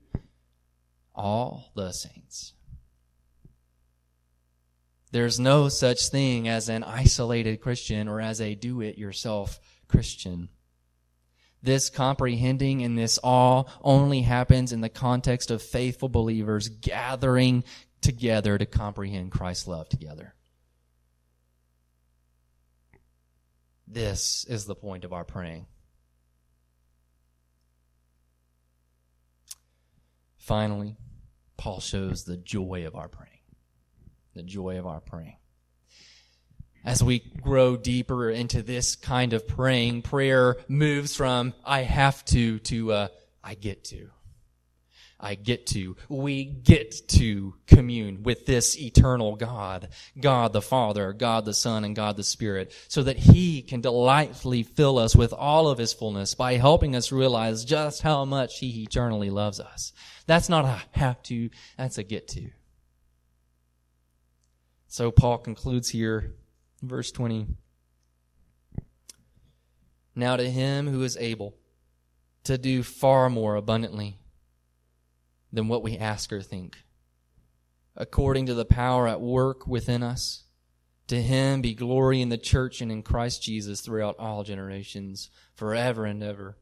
All 1.14 1.70
the 1.74 1.92
saints. 1.92 2.52
There's 5.12 5.38
no 5.38 5.68
such 5.68 6.08
thing 6.08 6.48
as 6.48 6.68
an 6.68 6.82
isolated 6.82 7.60
Christian 7.60 8.08
or 8.08 8.20
as 8.20 8.40
a 8.40 8.56
do 8.56 8.80
it 8.80 8.98
yourself 8.98 9.60
Christian. 9.86 10.48
This 11.62 11.88
comprehending 11.88 12.82
and 12.82 12.98
this 12.98 13.18
awe 13.22 13.64
only 13.80 14.22
happens 14.22 14.72
in 14.72 14.80
the 14.80 14.88
context 14.88 15.52
of 15.52 15.62
faithful 15.62 16.08
believers 16.08 16.68
gathering 16.68 17.62
together 18.00 18.58
to 18.58 18.66
comprehend 18.66 19.30
Christ's 19.30 19.68
love 19.68 19.88
together. 19.88 20.34
This 23.86 24.44
is 24.48 24.64
the 24.64 24.74
point 24.74 25.04
of 25.04 25.12
our 25.12 25.24
praying. 25.24 25.66
Finally, 30.38 30.96
Paul 31.56 31.80
shows 31.80 32.24
the 32.24 32.36
joy 32.36 32.86
of 32.86 32.94
our 32.94 33.08
praying. 33.08 33.30
The 34.34 34.42
joy 34.42 34.78
of 34.78 34.86
our 34.86 35.00
praying. 35.00 35.36
as 36.84 37.02
we 37.02 37.20
grow 37.40 37.76
deeper 37.76 38.28
into 38.28 38.62
this 38.62 38.94
kind 38.94 39.32
of 39.32 39.48
praying, 39.48 40.02
prayer 40.02 40.56
moves 40.68 41.16
from 41.16 41.54
I 41.64 41.82
have 41.82 42.24
to 42.26 42.58
to 42.60 42.92
uh, 42.92 43.08
I 43.42 43.54
get 43.54 43.84
to. 43.84 44.10
I 45.24 45.34
get 45.34 45.66
to. 45.68 45.96
We 46.08 46.44
get 46.44 47.08
to 47.08 47.54
commune 47.66 48.22
with 48.22 48.46
this 48.46 48.78
eternal 48.78 49.36
God, 49.36 49.88
God 50.20 50.52
the 50.52 50.62
Father, 50.62 51.12
God 51.12 51.44
the 51.44 51.54
Son, 51.54 51.84
and 51.84 51.96
God 51.96 52.16
the 52.16 52.22
Spirit, 52.22 52.72
so 52.88 53.02
that 53.02 53.16
He 53.16 53.62
can 53.62 53.80
delightfully 53.80 54.62
fill 54.62 54.98
us 54.98 55.16
with 55.16 55.32
all 55.32 55.68
of 55.68 55.78
His 55.78 55.92
fullness 55.92 56.34
by 56.34 56.54
helping 56.54 56.94
us 56.94 57.10
realize 57.10 57.64
just 57.64 58.02
how 58.02 58.24
much 58.24 58.58
He 58.60 58.82
eternally 58.82 59.30
loves 59.30 59.58
us. 59.58 59.92
That's 60.26 60.48
not 60.48 60.64
a 60.64 60.82
have 60.98 61.22
to, 61.24 61.50
that's 61.76 61.98
a 61.98 62.02
get 62.02 62.28
to. 62.28 62.50
So 64.86 65.10
Paul 65.10 65.38
concludes 65.38 65.88
here 65.88 66.34
Verse 66.84 67.10
20. 67.12 67.46
Now 70.14 70.36
to 70.36 70.48
him 70.50 70.86
who 70.86 71.02
is 71.02 71.16
able 71.16 71.56
to 72.44 72.58
do 72.58 72.82
far 72.82 73.30
more 73.30 73.56
abundantly 73.56 74.18
than 75.54 75.68
what 75.68 75.82
we 75.82 75.96
ask 75.96 76.32
or 76.32 76.42
think, 76.42 76.76
according 77.96 78.46
to 78.46 78.54
the 78.54 78.64
power 78.64 79.06
at 79.06 79.20
work 79.20 79.66
within 79.66 80.02
us, 80.02 80.44
to 81.06 81.20
him 81.20 81.60
be 81.60 81.74
glory 81.74 82.20
in 82.20 82.28
the 82.28 82.38
church 82.38 82.80
and 82.80 82.90
in 82.90 83.02
Christ 83.02 83.42
Jesus 83.42 83.80
throughout 83.80 84.16
all 84.18 84.42
generations, 84.42 85.30
forever 85.54 86.04
and 86.04 86.22
ever. 86.22 86.56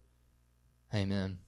Amen. 0.94 1.38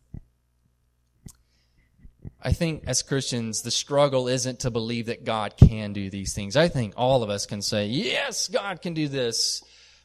I 2.41 2.53
think 2.53 2.85
as 2.87 3.03
Christians, 3.03 3.63
the 3.63 3.71
struggle 3.71 4.29
isn't 4.29 4.61
to 4.61 4.71
believe 4.71 5.07
that 5.07 5.25
God 5.25 5.57
can 5.57 5.93
do 5.93 6.09
these 6.09 6.35
things. 6.35 6.57
I 6.57 6.69
think 6.69 6.95
all 6.97 7.23
of 7.23 7.31
us 7.31 7.47
can 7.47 7.61
say, 7.61 7.87
yes, 7.87 8.49
God 8.49 8.81
can 8.81 8.95
do 8.95 9.09
this. 9.09 9.63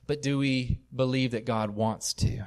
But 0.08 0.21
do 0.21 0.38
we 0.38 0.82
believe 0.93 1.32
that 1.32 1.45
God 1.45 1.69
wants 1.69 2.13
to? 2.15 2.43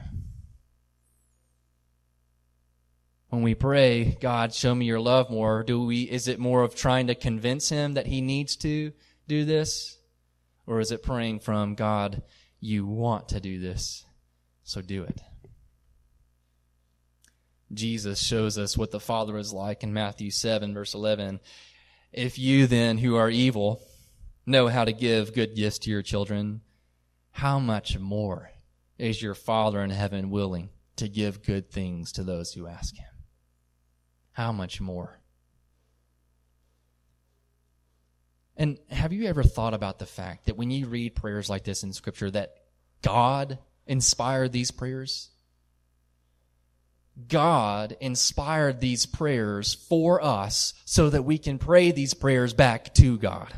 When 3.32 3.40
we 3.40 3.54
pray, 3.54 4.18
God, 4.20 4.52
show 4.52 4.74
me 4.74 4.84
your 4.84 5.00
love 5.00 5.30
more, 5.30 5.62
do 5.62 5.86
we, 5.86 6.02
is 6.02 6.28
it 6.28 6.38
more 6.38 6.62
of 6.62 6.74
trying 6.74 7.06
to 7.06 7.14
convince 7.14 7.70
him 7.70 7.94
that 7.94 8.06
he 8.06 8.20
needs 8.20 8.56
to 8.56 8.92
do 9.26 9.46
this? 9.46 9.96
Or 10.66 10.80
is 10.80 10.92
it 10.92 11.02
praying 11.02 11.40
from 11.40 11.74
God, 11.74 12.20
you 12.60 12.84
want 12.84 13.30
to 13.30 13.40
do 13.40 13.58
this, 13.58 14.04
so 14.64 14.82
do 14.82 15.04
it? 15.04 15.22
Jesus 17.72 18.20
shows 18.20 18.58
us 18.58 18.76
what 18.76 18.90
the 18.90 19.00
Father 19.00 19.38
is 19.38 19.50
like 19.50 19.82
in 19.82 19.94
Matthew 19.94 20.30
7, 20.30 20.74
verse 20.74 20.92
11. 20.92 21.40
If 22.12 22.38
you 22.38 22.66
then, 22.66 22.98
who 22.98 23.16
are 23.16 23.30
evil, 23.30 23.82
know 24.44 24.68
how 24.68 24.84
to 24.84 24.92
give 24.92 25.32
good 25.32 25.56
gifts 25.56 25.78
to 25.78 25.90
your 25.90 26.02
children, 26.02 26.60
how 27.30 27.58
much 27.58 27.98
more 27.98 28.50
is 28.98 29.22
your 29.22 29.34
Father 29.34 29.80
in 29.80 29.88
heaven 29.88 30.28
willing 30.28 30.68
to 30.96 31.08
give 31.08 31.42
good 31.42 31.70
things 31.70 32.12
to 32.12 32.22
those 32.22 32.52
who 32.52 32.66
ask 32.66 32.94
Him? 32.94 33.06
How 34.32 34.52
much 34.52 34.80
more? 34.80 35.18
And 38.56 38.78
have 38.90 39.12
you 39.12 39.26
ever 39.26 39.42
thought 39.42 39.74
about 39.74 39.98
the 39.98 40.06
fact 40.06 40.46
that 40.46 40.56
when 40.56 40.70
you 40.70 40.86
read 40.86 41.14
prayers 41.14 41.48
like 41.48 41.64
this 41.64 41.82
in 41.82 41.92
Scripture, 41.92 42.30
that 42.30 42.54
God 43.02 43.58
inspired 43.86 44.52
these 44.52 44.70
prayers? 44.70 45.30
God 47.28 47.96
inspired 48.00 48.80
these 48.80 49.04
prayers 49.04 49.74
for 49.74 50.22
us 50.22 50.74
so 50.84 51.10
that 51.10 51.24
we 51.24 51.38
can 51.38 51.58
pray 51.58 51.90
these 51.90 52.14
prayers 52.14 52.54
back 52.54 52.94
to 52.94 53.18
God. 53.18 53.52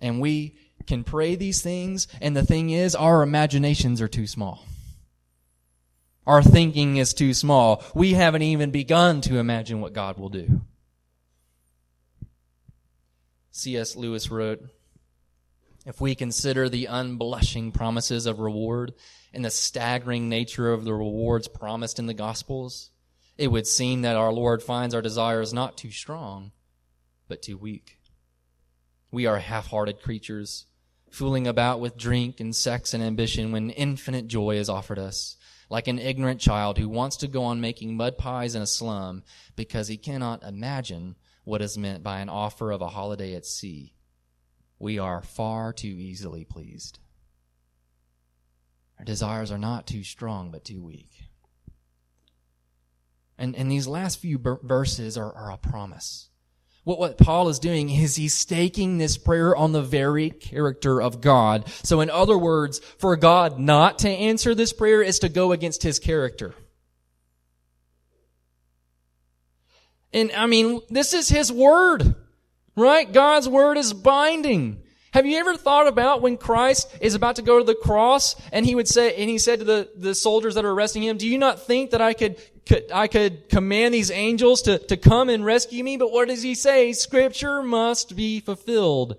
And 0.00 0.20
we 0.20 0.56
can 0.86 1.04
pray 1.04 1.34
these 1.34 1.62
things, 1.62 2.08
and 2.20 2.36
the 2.36 2.44
thing 2.44 2.70
is, 2.70 2.94
our 2.94 3.22
imaginations 3.22 4.00
are 4.00 4.08
too 4.08 4.26
small. 4.26 4.64
Our 6.26 6.42
thinking 6.42 6.96
is 6.96 7.12
too 7.14 7.34
small. 7.34 7.82
We 7.94 8.14
haven't 8.14 8.42
even 8.42 8.70
begun 8.70 9.20
to 9.22 9.38
imagine 9.38 9.80
what 9.80 9.92
God 9.92 10.18
will 10.18 10.30
do. 10.30 10.62
C.S. 13.50 13.94
Lewis 13.94 14.30
wrote, 14.30 14.62
if 15.86 16.00
we 16.00 16.14
consider 16.14 16.68
the 16.68 16.88
unblushing 16.90 17.72
promises 17.72 18.24
of 18.26 18.40
reward 18.40 18.94
and 19.32 19.44
the 19.44 19.50
staggering 19.50 20.28
nature 20.28 20.72
of 20.72 20.84
the 20.84 20.94
rewards 20.94 21.46
promised 21.46 21.98
in 21.98 22.06
the 22.06 22.14
Gospels, 22.14 22.90
it 23.36 23.48
would 23.48 23.66
seem 23.66 24.02
that 24.02 24.16
our 24.16 24.32
Lord 24.32 24.62
finds 24.62 24.94
our 24.94 25.02
desires 25.02 25.52
not 25.52 25.76
too 25.76 25.90
strong, 25.90 26.52
but 27.28 27.42
too 27.42 27.58
weak. 27.58 27.98
We 29.10 29.26
are 29.26 29.38
half 29.38 29.68
hearted 29.68 30.00
creatures, 30.00 30.66
fooling 31.10 31.46
about 31.46 31.80
with 31.80 31.98
drink 31.98 32.40
and 32.40 32.56
sex 32.56 32.94
and 32.94 33.02
ambition 33.02 33.52
when 33.52 33.70
infinite 33.70 34.26
joy 34.26 34.56
is 34.56 34.68
offered 34.70 34.98
us, 34.98 35.36
like 35.70 35.88
an 35.88 35.98
ignorant 35.98 36.40
child 36.40 36.78
who 36.78 36.88
wants 36.88 37.16
to 37.18 37.28
go 37.28 37.44
on 37.44 37.60
making 37.60 37.96
mud 37.96 38.18
pies 38.18 38.54
in 38.54 38.62
a 38.62 38.66
slum 38.66 39.22
because 39.56 39.88
he 39.88 39.96
cannot 39.96 40.42
imagine 40.42 41.16
what 41.44 41.62
is 41.62 41.76
meant 41.76 42.02
by 42.02 42.20
an 42.20 42.28
offer 42.28 42.70
of 42.70 42.80
a 42.80 42.88
holiday 42.88 43.34
at 43.34 43.46
sea 43.46 43.94
we 44.78 44.98
are 44.98 45.22
far 45.22 45.72
too 45.72 45.88
easily 45.88 46.44
pleased. 46.44 46.98
Our 48.98 49.04
desires 49.04 49.50
are 49.50 49.58
not 49.58 49.86
too 49.86 50.04
strong, 50.04 50.50
but 50.50 50.64
too 50.64 50.82
weak. 50.82 51.10
And, 53.36 53.56
and 53.56 53.70
these 53.70 53.86
last 53.86 54.20
few 54.20 54.38
verses 54.62 55.16
are, 55.18 55.32
are 55.32 55.50
a 55.50 55.56
promise. 55.56 56.28
What, 56.84 56.98
what 56.98 57.18
Paul 57.18 57.48
is 57.48 57.58
doing 57.58 57.90
is 57.90 58.16
he's 58.16 58.34
staking 58.34 58.98
this 58.98 59.18
prayer 59.18 59.56
on 59.56 59.72
the 59.72 59.82
very 59.82 60.30
character 60.30 61.02
of 61.02 61.20
God. 61.20 61.68
So 61.82 62.00
in 62.00 62.10
other 62.10 62.38
words, 62.38 62.78
for 62.78 63.16
God 63.16 63.58
not 63.58 64.00
to 64.00 64.08
answer 64.08 64.54
this 64.54 64.72
prayer 64.72 65.02
is 65.02 65.18
to 65.20 65.28
go 65.28 65.52
against 65.52 65.82
his 65.82 65.98
character. 65.98 66.54
And 70.12 70.30
I 70.32 70.46
mean, 70.46 70.80
this 70.90 71.12
is 71.12 71.28
his 71.28 71.50
word. 71.50 72.14
Right? 72.76 73.12
God's 73.12 73.48
word 73.48 73.78
is 73.78 73.92
binding. 73.92 74.82
Have 75.12 75.26
you 75.26 75.38
ever 75.38 75.56
thought 75.56 75.86
about 75.86 76.22
when 76.22 76.36
Christ 76.36 76.92
is 77.00 77.14
about 77.14 77.36
to 77.36 77.42
go 77.42 77.60
to 77.60 77.64
the 77.64 77.76
cross 77.76 78.34
and 78.50 78.66
he 78.66 78.74
would 78.74 78.88
say, 78.88 79.14
and 79.14 79.30
he 79.30 79.38
said 79.38 79.60
to 79.60 79.64
the, 79.64 79.88
the 79.94 80.12
soldiers 80.12 80.56
that 80.56 80.64
are 80.64 80.72
arresting 80.72 81.04
him, 81.04 81.18
do 81.18 81.28
you 81.28 81.38
not 81.38 81.64
think 81.64 81.92
that 81.92 82.00
I 82.00 82.14
could, 82.14 82.36
could, 82.66 82.90
I 82.92 83.08
could 83.08 83.48
command 83.48 83.92
these 83.92 84.10
angels 84.10 84.62
to, 84.62 84.78
to 84.78 84.96
come 84.96 85.28
and 85.28 85.44
rescue 85.44 85.84
me? 85.84 85.96
But 85.96 86.12
what 86.12 86.28
does 86.28 86.42
he 86.42 86.54
say? 86.54 86.92
Scripture 86.92 87.62
must 87.62 88.16
be 88.16 88.40
fulfilled. 88.40 89.18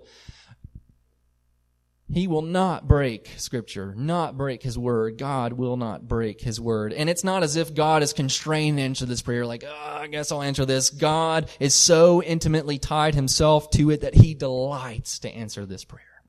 He 2.08 2.28
will 2.28 2.42
not 2.42 2.86
break 2.86 3.30
scripture, 3.36 3.92
not 3.96 4.38
break 4.38 4.62
his 4.62 4.78
word. 4.78 5.18
God 5.18 5.54
will 5.54 5.76
not 5.76 6.06
break 6.06 6.40
his 6.40 6.60
word. 6.60 6.92
And 6.92 7.10
it's 7.10 7.24
not 7.24 7.42
as 7.42 7.56
if 7.56 7.74
God 7.74 8.04
is 8.04 8.12
constrained 8.12 8.78
to 8.78 8.84
answer 8.84 9.06
this 9.06 9.22
prayer, 9.22 9.44
like, 9.44 9.64
oh, 9.66 9.74
I 9.74 10.06
guess 10.06 10.30
I'll 10.30 10.42
answer 10.42 10.64
this. 10.64 10.90
God 10.90 11.50
is 11.58 11.74
so 11.74 12.22
intimately 12.22 12.78
tied 12.78 13.16
himself 13.16 13.70
to 13.70 13.90
it 13.90 14.02
that 14.02 14.14
he 14.14 14.34
delights 14.34 15.18
to 15.20 15.30
answer 15.30 15.66
this 15.66 15.84
prayer. 15.84 16.22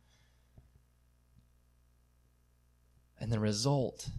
And 3.20 3.32
the 3.32 3.40
result, 3.40 4.10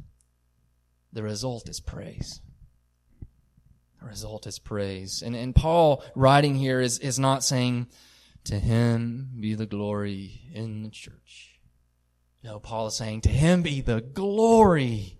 the 1.13 1.25
result 1.25 1.69
is 1.69 1.81
praise. 1.81 2.41
The 4.01 4.07
result 4.07 4.47
is 4.47 4.59
praise. 4.59 5.23
And, 5.23 5.35
and 5.35 5.55
Paul 5.55 6.05
writing 6.15 6.55
here 6.55 6.81
is, 6.81 6.99
is 6.99 7.19
not 7.19 7.43
saying, 7.43 7.89
to 8.45 8.59
him 8.59 9.31
be 9.41 9.55
the 9.55 9.67
glory 9.67 10.43
in 10.55 10.83
the 10.83 10.91
church 10.91 11.49
no, 12.45 12.61
Paul 12.61 12.87
is 12.87 12.97
saying, 12.97 13.23
To 13.23 13.29
him 13.29 13.63
be 13.63 13.81
the 13.81 14.01
glory. 14.01 15.17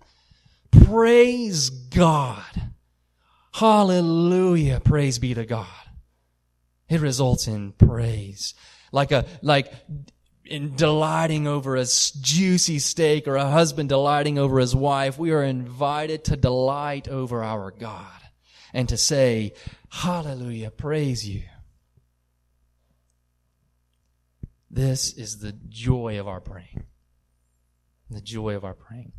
Praise 0.71 1.69
God. 1.69 2.71
Hallelujah. 3.53 4.79
Praise 4.79 5.19
be 5.19 5.33
to 5.33 5.45
God. 5.45 5.67
It 6.87 7.01
results 7.01 7.47
in 7.47 7.73
praise. 7.73 8.53
Like 8.91 9.11
a, 9.11 9.25
like, 9.41 9.71
in 10.45 10.75
delighting 10.75 11.45
over 11.45 11.75
a 11.75 11.85
juicy 11.85 12.79
steak 12.79 13.27
or 13.27 13.35
a 13.35 13.49
husband 13.49 13.89
delighting 13.89 14.39
over 14.39 14.59
his 14.59 14.75
wife, 14.75 15.19
we 15.19 15.31
are 15.31 15.43
invited 15.43 16.23
to 16.25 16.37
delight 16.37 17.07
over 17.07 17.43
our 17.43 17.69
God 17.69 18.18
and 18.73 18.89
to 18.89 18.97
say, 18.97 19.53
Hallelujah, 19.89 20.71
praise 20.71 21.27
you. 21.27 21.43
This 24.71 25.13
is 25.13 25.39
the 25.39 25.51
joy 25.51 26.19
of 26.19 26.27
our 26.27 26.41
praying 26.41 26.83
the 28.09 28.21
joy 28.21 28.55
of 28.55 28.65
our 28.65 28.73
praying. 28.73 29.11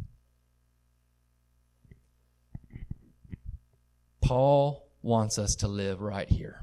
Paul 4.21 4.89
wants 5.03 5.39
us 5.39 5.57
to 5.57 5.69
live 5.69 6.01
right 6.01 6.29
here 6.29 6.63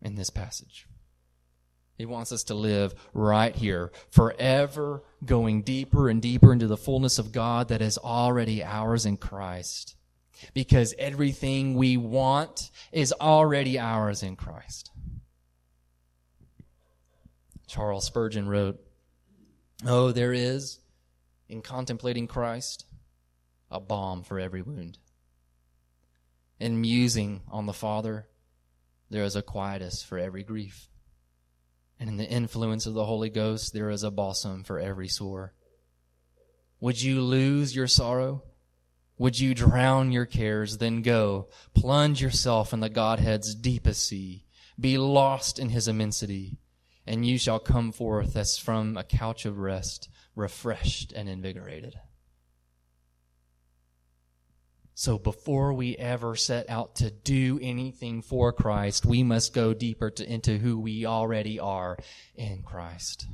in 0.00 0.14
this 0.14 0.30
passage. 0.30 0.86
He 1.96 2.06
wants 2.06 2.30
us 2.30 2.44
to 2.44 2.54
live 2.54 2.94
right 3.12 3.54
here, 3.54 3.90
forever 4.10 5.02
going 5.24 5.62
deeper 5.62 6.08
and 6.08 6.22
deeper 6.22 6.52
into 6.52 6.68
the 6.68 6.76
fullness 6.76 7.18
of 7.18 7.32
God 7.32 7.68
that 7.68 7.82
is 7.82 7.98
already 7.98 8.62
ours 8.62 9.04
in 9.04 9.16
Christ. 9.16 9.96
Because 10.54 10.94
everything 10.98 11.74
we 11.74 11.96
want 11.96 12.70
is 12.92 13.12
already 13.12 13.78
ours 13.78 14.22
in 14.22 14.36
Christ. 14.36 14.90
Charles 17.66 18.06
Spurgeon 18.06 18.48
wrote, 18.48 18.80
Oh, 19.86 20.10
there 20.10 20.32
is, 20.32 20.80
in 21.48 21.62
contemplating 21.62 22.26
Christ, 22.26 22.86
a 23.70 23.78
balm 23.78 24.22
for 24.22 24.40
every 24.40 24.62
wound. 24.62 24.98
In 26.58 26.80
musing 26.80 27.42
on 27.50 27.66
the 27.66 27.72
Father, 27.72 28.26
there 29.10 29.22
is 29.22 29.36
a 29.36 29.42
quietus 29.42 30.02
for 30.02 30.18
every 30.18 30.42
grief. 30.42 30.88
And 32.00 32.08
in 32.08 32.16
the 32.16 32.28
influence 32.28 32.86
of 32.86 32.94
the 32.94 33.04
Holy 33.04 33.30
Ghost, 33.30 33.72
there 33.72 33.90
is 33.90 34.02
a 34.02 34.10
balsam 34.10 34.64
for 34.64 34.78
every 34.78 35.08
sore. 35.08 35.52
Would 36.80 37.02
you 37.02 37.20
lose 37.20 37.74
your 37.74 37.86
sorrow? 37.86 38.42
Would 39.18 39.40
you 39.40 39.54
drown 39.54 40.12
your 40.12 40.26
cares? 40.26 40.78
Then 40.78 41.02
go, 41.02 41.48
plunge 41.74 42.22
yourself 42.22 42.72
in 42.72 42.80
the 42.80 42.88
Godhead's 42.88 43.54
deepest 43.54 44.06
sea. 44.06 44.44
Be 44.78 44.96
lost 44.96 45.58
in 45.58 45.70
his 45.70 45.88
immensity, 45.88 46.58
and 47.04 47.26
you 47.26 47.36
shall 47.36 47.58
come 47.58 47.90
forth 47.90 48.36
as 48.36 48.58
from 48.58 48.96
a 48.96 49.02
couch 49.02 49.44
of 49.44 49.58
rest, 49.58 50.08
refreshed 50.36 51.12
and 51.12 51.28
invigorated. 51.28 51.96
So 54.94 55.16
before 55.16 55.72
we 55.72 55.96
ever 55.96 56.34
set 56.34 56.68
out 56.68 56.96
to 56.96 57.10
do 57.10 57.58
anything 57.62 58.20
for 58.20 58.52
Christ, 58.52 59.06
we 59.06 59.22
must 59.22 59.54
go 59.54 59.72
deeper 59.72 60.10
to, 60.10 60.28
into 60.28 60.58
who 60.58 60.78
we 60.78 61.06
already 61.06 61.60
are 61.60 61.98
in 62.34 62.62
Christ. 62.62 63.26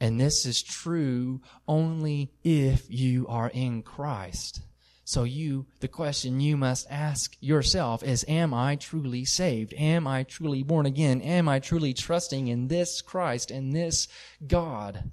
And 0.00 0.20
this 0.20 0.46
is 0.46 0.62
true 0.62 1.40
only 1.66 2.32
if 2.44 2.86
you 2.88 3.26
are 3.28 3.50
in 3.50 3.82
Christ. 3.82 4.62
So 5.04 5.24
you, 5.24 5.66
the 5.80 5.88
question 5.88 6.38
you 6.40 6.56
must 6.56 6.86
ask 6.90 7.36
yourself 7.40 8.02
is, 8.02 8.24
am 8.28 8.52
I 8.52 8.76
truly 8.76 9.24
saved? 9.24 9.72
Am 9.74 10.06
I 10.06 10.22
truly 10.22 10.62
born 10.62 10.86
again? 10.86 11.20
Am 11.22 11.48
I 11.48 11.58
truly 11.58 11.94
trusting 11.94 12.48
in 12.48 12.68
this 12.68 13.00
Christ 13.00 13.50
and 13.50 13.72
this 13.72 14.06
God? 14.46 15.10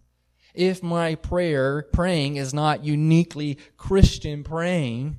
if 0.55 0.81
my 0.81 1.15
prayer, 1.15 1.83
praying 1.91 2.37
is 2.37 2.53
not 2.53 2.83
uniquely 2.83 3.59
Christian 3.77 4.43
praying, 4.43 5.17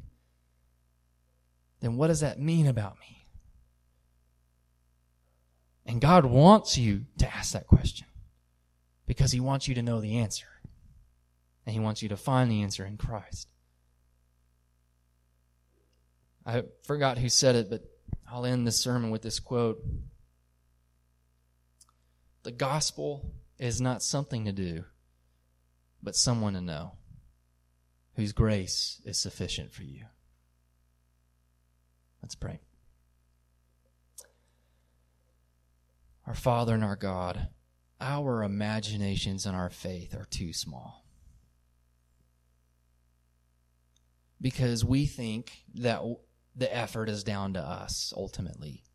then 1.80 1.96
what 1.96 2.08
does 2.08 2.20
that 2.20 2.40
mean 2.40 2.66
about 2.66 2.98
me? 2.98 3.26
And 5.84 6.00
God 6.00 6.24
wants 6.24 6.76
you 6.76 7.04
to 7.18 7.32
ask 7.32 7.52
that 7.52 7.66
question 7.66 8.06
because 9.06 9.32
He 9.32 9.40
wants 9.40 9.68
you 9.68 9.74
to 9.74 9.82
know 9.82 10.00
the 10.00 10.18
answer. 10.18 10.46
And 11.64 11.74
He 11.74 11.80
wants 11.80 12.02
you 12.02 12.08
to 12.10 12.16
find 12.16 12.50
the 12.50 12.62
answer 12.62 12.84
in 12.84 12.96
Christ. 12.96 13.48
I 16.44 16.62
forgot 16.84 17.18
who 17.18 17.28
said 17.28 17.56
it, 17.56 17.70
but 17.70 17.82
I'll 18.30 18.46
end 18.46 18.66
this 18.66 18.80
sermon 18.80 19.10
with 19.10 19.22
this 19.22 19.40
quote 19.40 19.82
The 22.44 22.52
gospel 22.52 23.32
is 23.58 23.80
not 23.80 24.02
something 24.02 24.44
to 24.44 24.52
do 24.52 24.84
but 26.06 26.14
someone 26.14 26.52
to 26.52 26.60
know 26.60 26.92
whose 28.14 28.32
grace 28.32 29.02
is 29.04 29.18
sufficient 29.18 29.74
for 29.74 29.82
you. 29.82 30.04
Let's 32.22 32.36
pray. 32.36 32.60
Our 36.24 36.34
Father 36.34 36.74
and 36.74 36.84
our 36.84 36.94
God, 36.94 37.48
our 38.00 38.42
imaginations 38.42 39.46
and 39.46 39.56
our 39.56 39.70
faith 39.70 40.14
are 40.14 40.26
too 40.26 40.52
small. 40.52 41.04
Because 44.40 44.84
we 44.84 45.06
think 45.06 45.52
that 45.74 46.02
the 46.54 46.74
effort 46.74 47.08
is 47.08 47.24
down 47.24 47.54
to 47.54 47.60
us 47.60 48.12
ultimately 48.16 48.86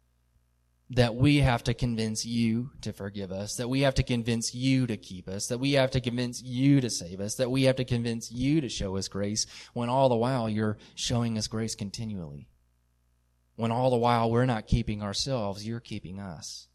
that 0.91 1.15
we 1.15 1.37
have 1.37 1.63
to 1.63 1.73
convince 1.73 2.25
you 2.25 2.69
to 2.81 2.91
forgive 2.91 3.31
us, 3.31 3.55
that 3.55 3.69
we 3.69 3.81
have 3.81 3.93
to 3.93 4.03
convince 4.03 4.53
you 4.53 4.85
to 4.85 4.97
keep 4.97 5.29
us, 5.29 5.47
that 5.47 5.57
we 5.57 5.71
have 5.71 5.91
to 5.91 6.01
convince 6.01 6.41
you 6.41 6.81
to 6.81 6.89
save 6.89 7.21
us, 7.21 7.35
that 7.35 7.49
we 7.49 7.63
have 7.63 7.77
to 7.77 7.85
convince 7.85 8.29
you 8.29 8.59
to 8.59 8.67
show 8.67 8.97
us 8.97 9.07
grace, 9.07 9.45
when 9.73 9.87
all 9.87 10.09
the 10.09 10.15
while 10.15 10.49
you're 10.49 10.77
showing 10.93 11.37
us 11.37 11.47
grace 11.47 11.75
continually. 11.75 12.49
When 13.55 13.71
all 13.71 13.89
the 13.89 13.97
while 13.97 14.29
we're 14.29 14.45
not 14.45 14.67
keeping 14.67 15.01
ourselves, 15.01 15.65
you're 15.65 15.79
keeping 15.79 16.19
us. 16.19 16.67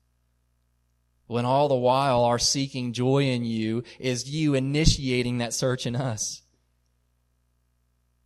When 1.26 1.44
all 1.44 1.68
the 1.68 1.74
while 1.74 2.22
our 2.24 2.38
seeking 2.38 2.92
joy 2.92 3.24
in 3.24 3.44
you 3.44 3.82
is 3.98 4.30
you 4.30 4.54
initiating 4.54 5.38
that 5.38 5.52
search 5.52 5.86
in 5.86 5.96
us. 5.96 6.42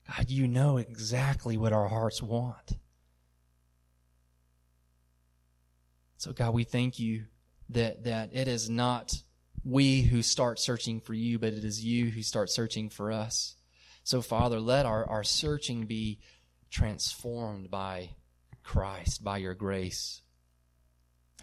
God, 0.07 0.29
you 0.29 0.47
know 0.47 0.77
exactly 0.77 1.57
what 1.57 1.73
our 1.73 1.89
hearts 1.89 2.23
want. 2.23 2.77
So, 6.19 6.33
God, 6.33 6.53
we 6.53 6.65
thank 6.65 6.99
you 6.99 7.25
that, 7.71 8.05
that 8.05 8.31
it 8.35 8.49
is 8.49 8.69
not 8.69 9.15
we 9.65 10.03
who 10.03 10.23
start 10.23 10.59
searching 10.59 11.01
for 11.01 11.15
you, 11.15 11.39
but 11.39 11.53
it 11.53 11.65
is 11.65 11.85
you 11.85 12.11
who 12.11 12.23
start 12.23 12.51
searching 12.51 12.91
for 12.91 13.11
us. 13.13 13.57
So, 14.05 14.21
Father, 14.21 14.61
let 14.61 14.85
our, 14.85 15.09
our 15.09 15.25
searching 15.25 15.87
be 15.87 16.19
transformed 16.71 17.71
by 17.71 18.11
Christ, 18.63 19.23
by 19.23 19.39
your 19.39 19.55
grace. 19.55 20.23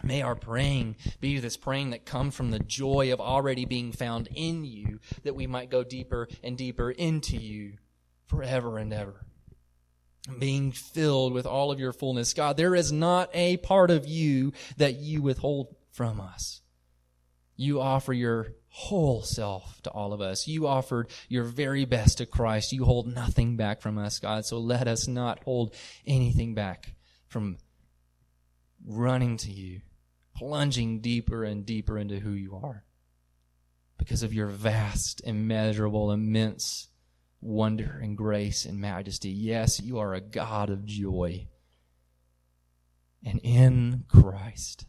May 0.02 0.22
our 0.22 0.36
praying 0.36 0.96
be 1.20 1.38
this 1.38 1.56
praying 1.56 1.90
that 1.90 2.06
comes 2.06 2.34
from 2.34 2.50
the 2.50 2.60
joy 2.60 3.12
of 3.12 3.20
already 3.20 3.64
being 3.64 3.92
found 3.92 4.28
in 4.34 4.64
you, 4.64 5.00
that 5.24 5.34
we 5.34 5.46
might 5.46 5.70
go 5.70 5.82
deeper 5.82 6.28
and 6.42 6.56
deeper 6.56 6.90
into 6.90 7.36
you 7.36 7.74
forever 8.26 8.78
and 8.78 8.92
ever 8.92 9.24
being 10.38 10.72
filled 10.72 11.32
with 11.32 11.46
all 11.46 11.70
of 11.70 11.80
your 11.80 11.92
fullness. 11.92 12.34
God, 12.34 12.56
there 12.56 12.74
is 12.74 12.92
not 12.92 13.30
a 13.32 13.56
part 13.58 13.90
of 13.90 14.06
you 14.06 14.52
that 14.76 14.96
you 14.96 15.22
withhold 15.22 15.74
from 15.90 16.20
us. 16.20 16.60
You 17.56 17.80
offer 17.80 18.12
your 18.12 18.48
whole 18.68 19.22
self 19.22 19.80
to 19.82 19.90
all 19.90 20.12
of 20.12 20.20
us. 20.20 20.46
You 20.46 20.66
offered 20.66 21.10
your 21.28 21.44
very 21.44 21.84
best 21.84 22.18
to 22.18 22.26
Christ. 22.26 22.72
You 22.72 22.84
hold 22.84 23.12
nothing 23.12 23.56
back 23.56 23.80
from 23.80 23.98
us, 23.98 24.18
God. 24.18 24.44
So 24.44 24.58
let 24.58 24.86
us 24.86 25.08
not 25.08 25.42
hold 25.44 25.74
anything 26.06 26.54
back 26.54 26.94
from 27.26 27.58
running 28.86 29.36
to 29.38 29.50
you, 29.50 29.80
plunging 30.38 31.00
deeper 31.00 31.42
and 31.44 31.66
deeper 31.66 31.98
into 31.98 32.20
who 32.20 32.30
you 32.30 32.54
are 32.62 32.84
because 33.98 34.22
of 34.22 34.32
your 34.32 34.46
vast, 34.46 35.20
immeasurable, 35.24 36.12
immense 36.12 36.88
wonder 37.40 37.98
and 38.02 38.16
grace 38.16 38.64
and 38.64 38.80
majesty. 38.80 39.30
Yes, 39.30 39.80
you 39.80 39.98
are 39.98 40.14
a 40.14 40.20
God 40.20 40.70
of 40.70 40.86
joy. 40.86 41.48
And 43.24 43.40
in 43.42 44.04
Christ, 44.08 44.86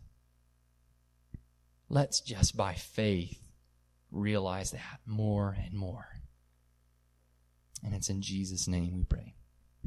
let's 1.89 2.21
just 2.21 2.55
by 2.55 2.73
faith 2.73 3.41
realize 4.11 4.71
that 4.71 4.99
more 5.05 5.57
and 5.63 5.73
more. 5.73 6.05
And 7.83 7.95
it's 7.95 8.09
in 8.09 8.21
Jesus' 8.21 8.67
name 8.67 8.95
we 8.95 9.03
pray. 9.03 9.33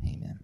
Amen. 0.04 0.40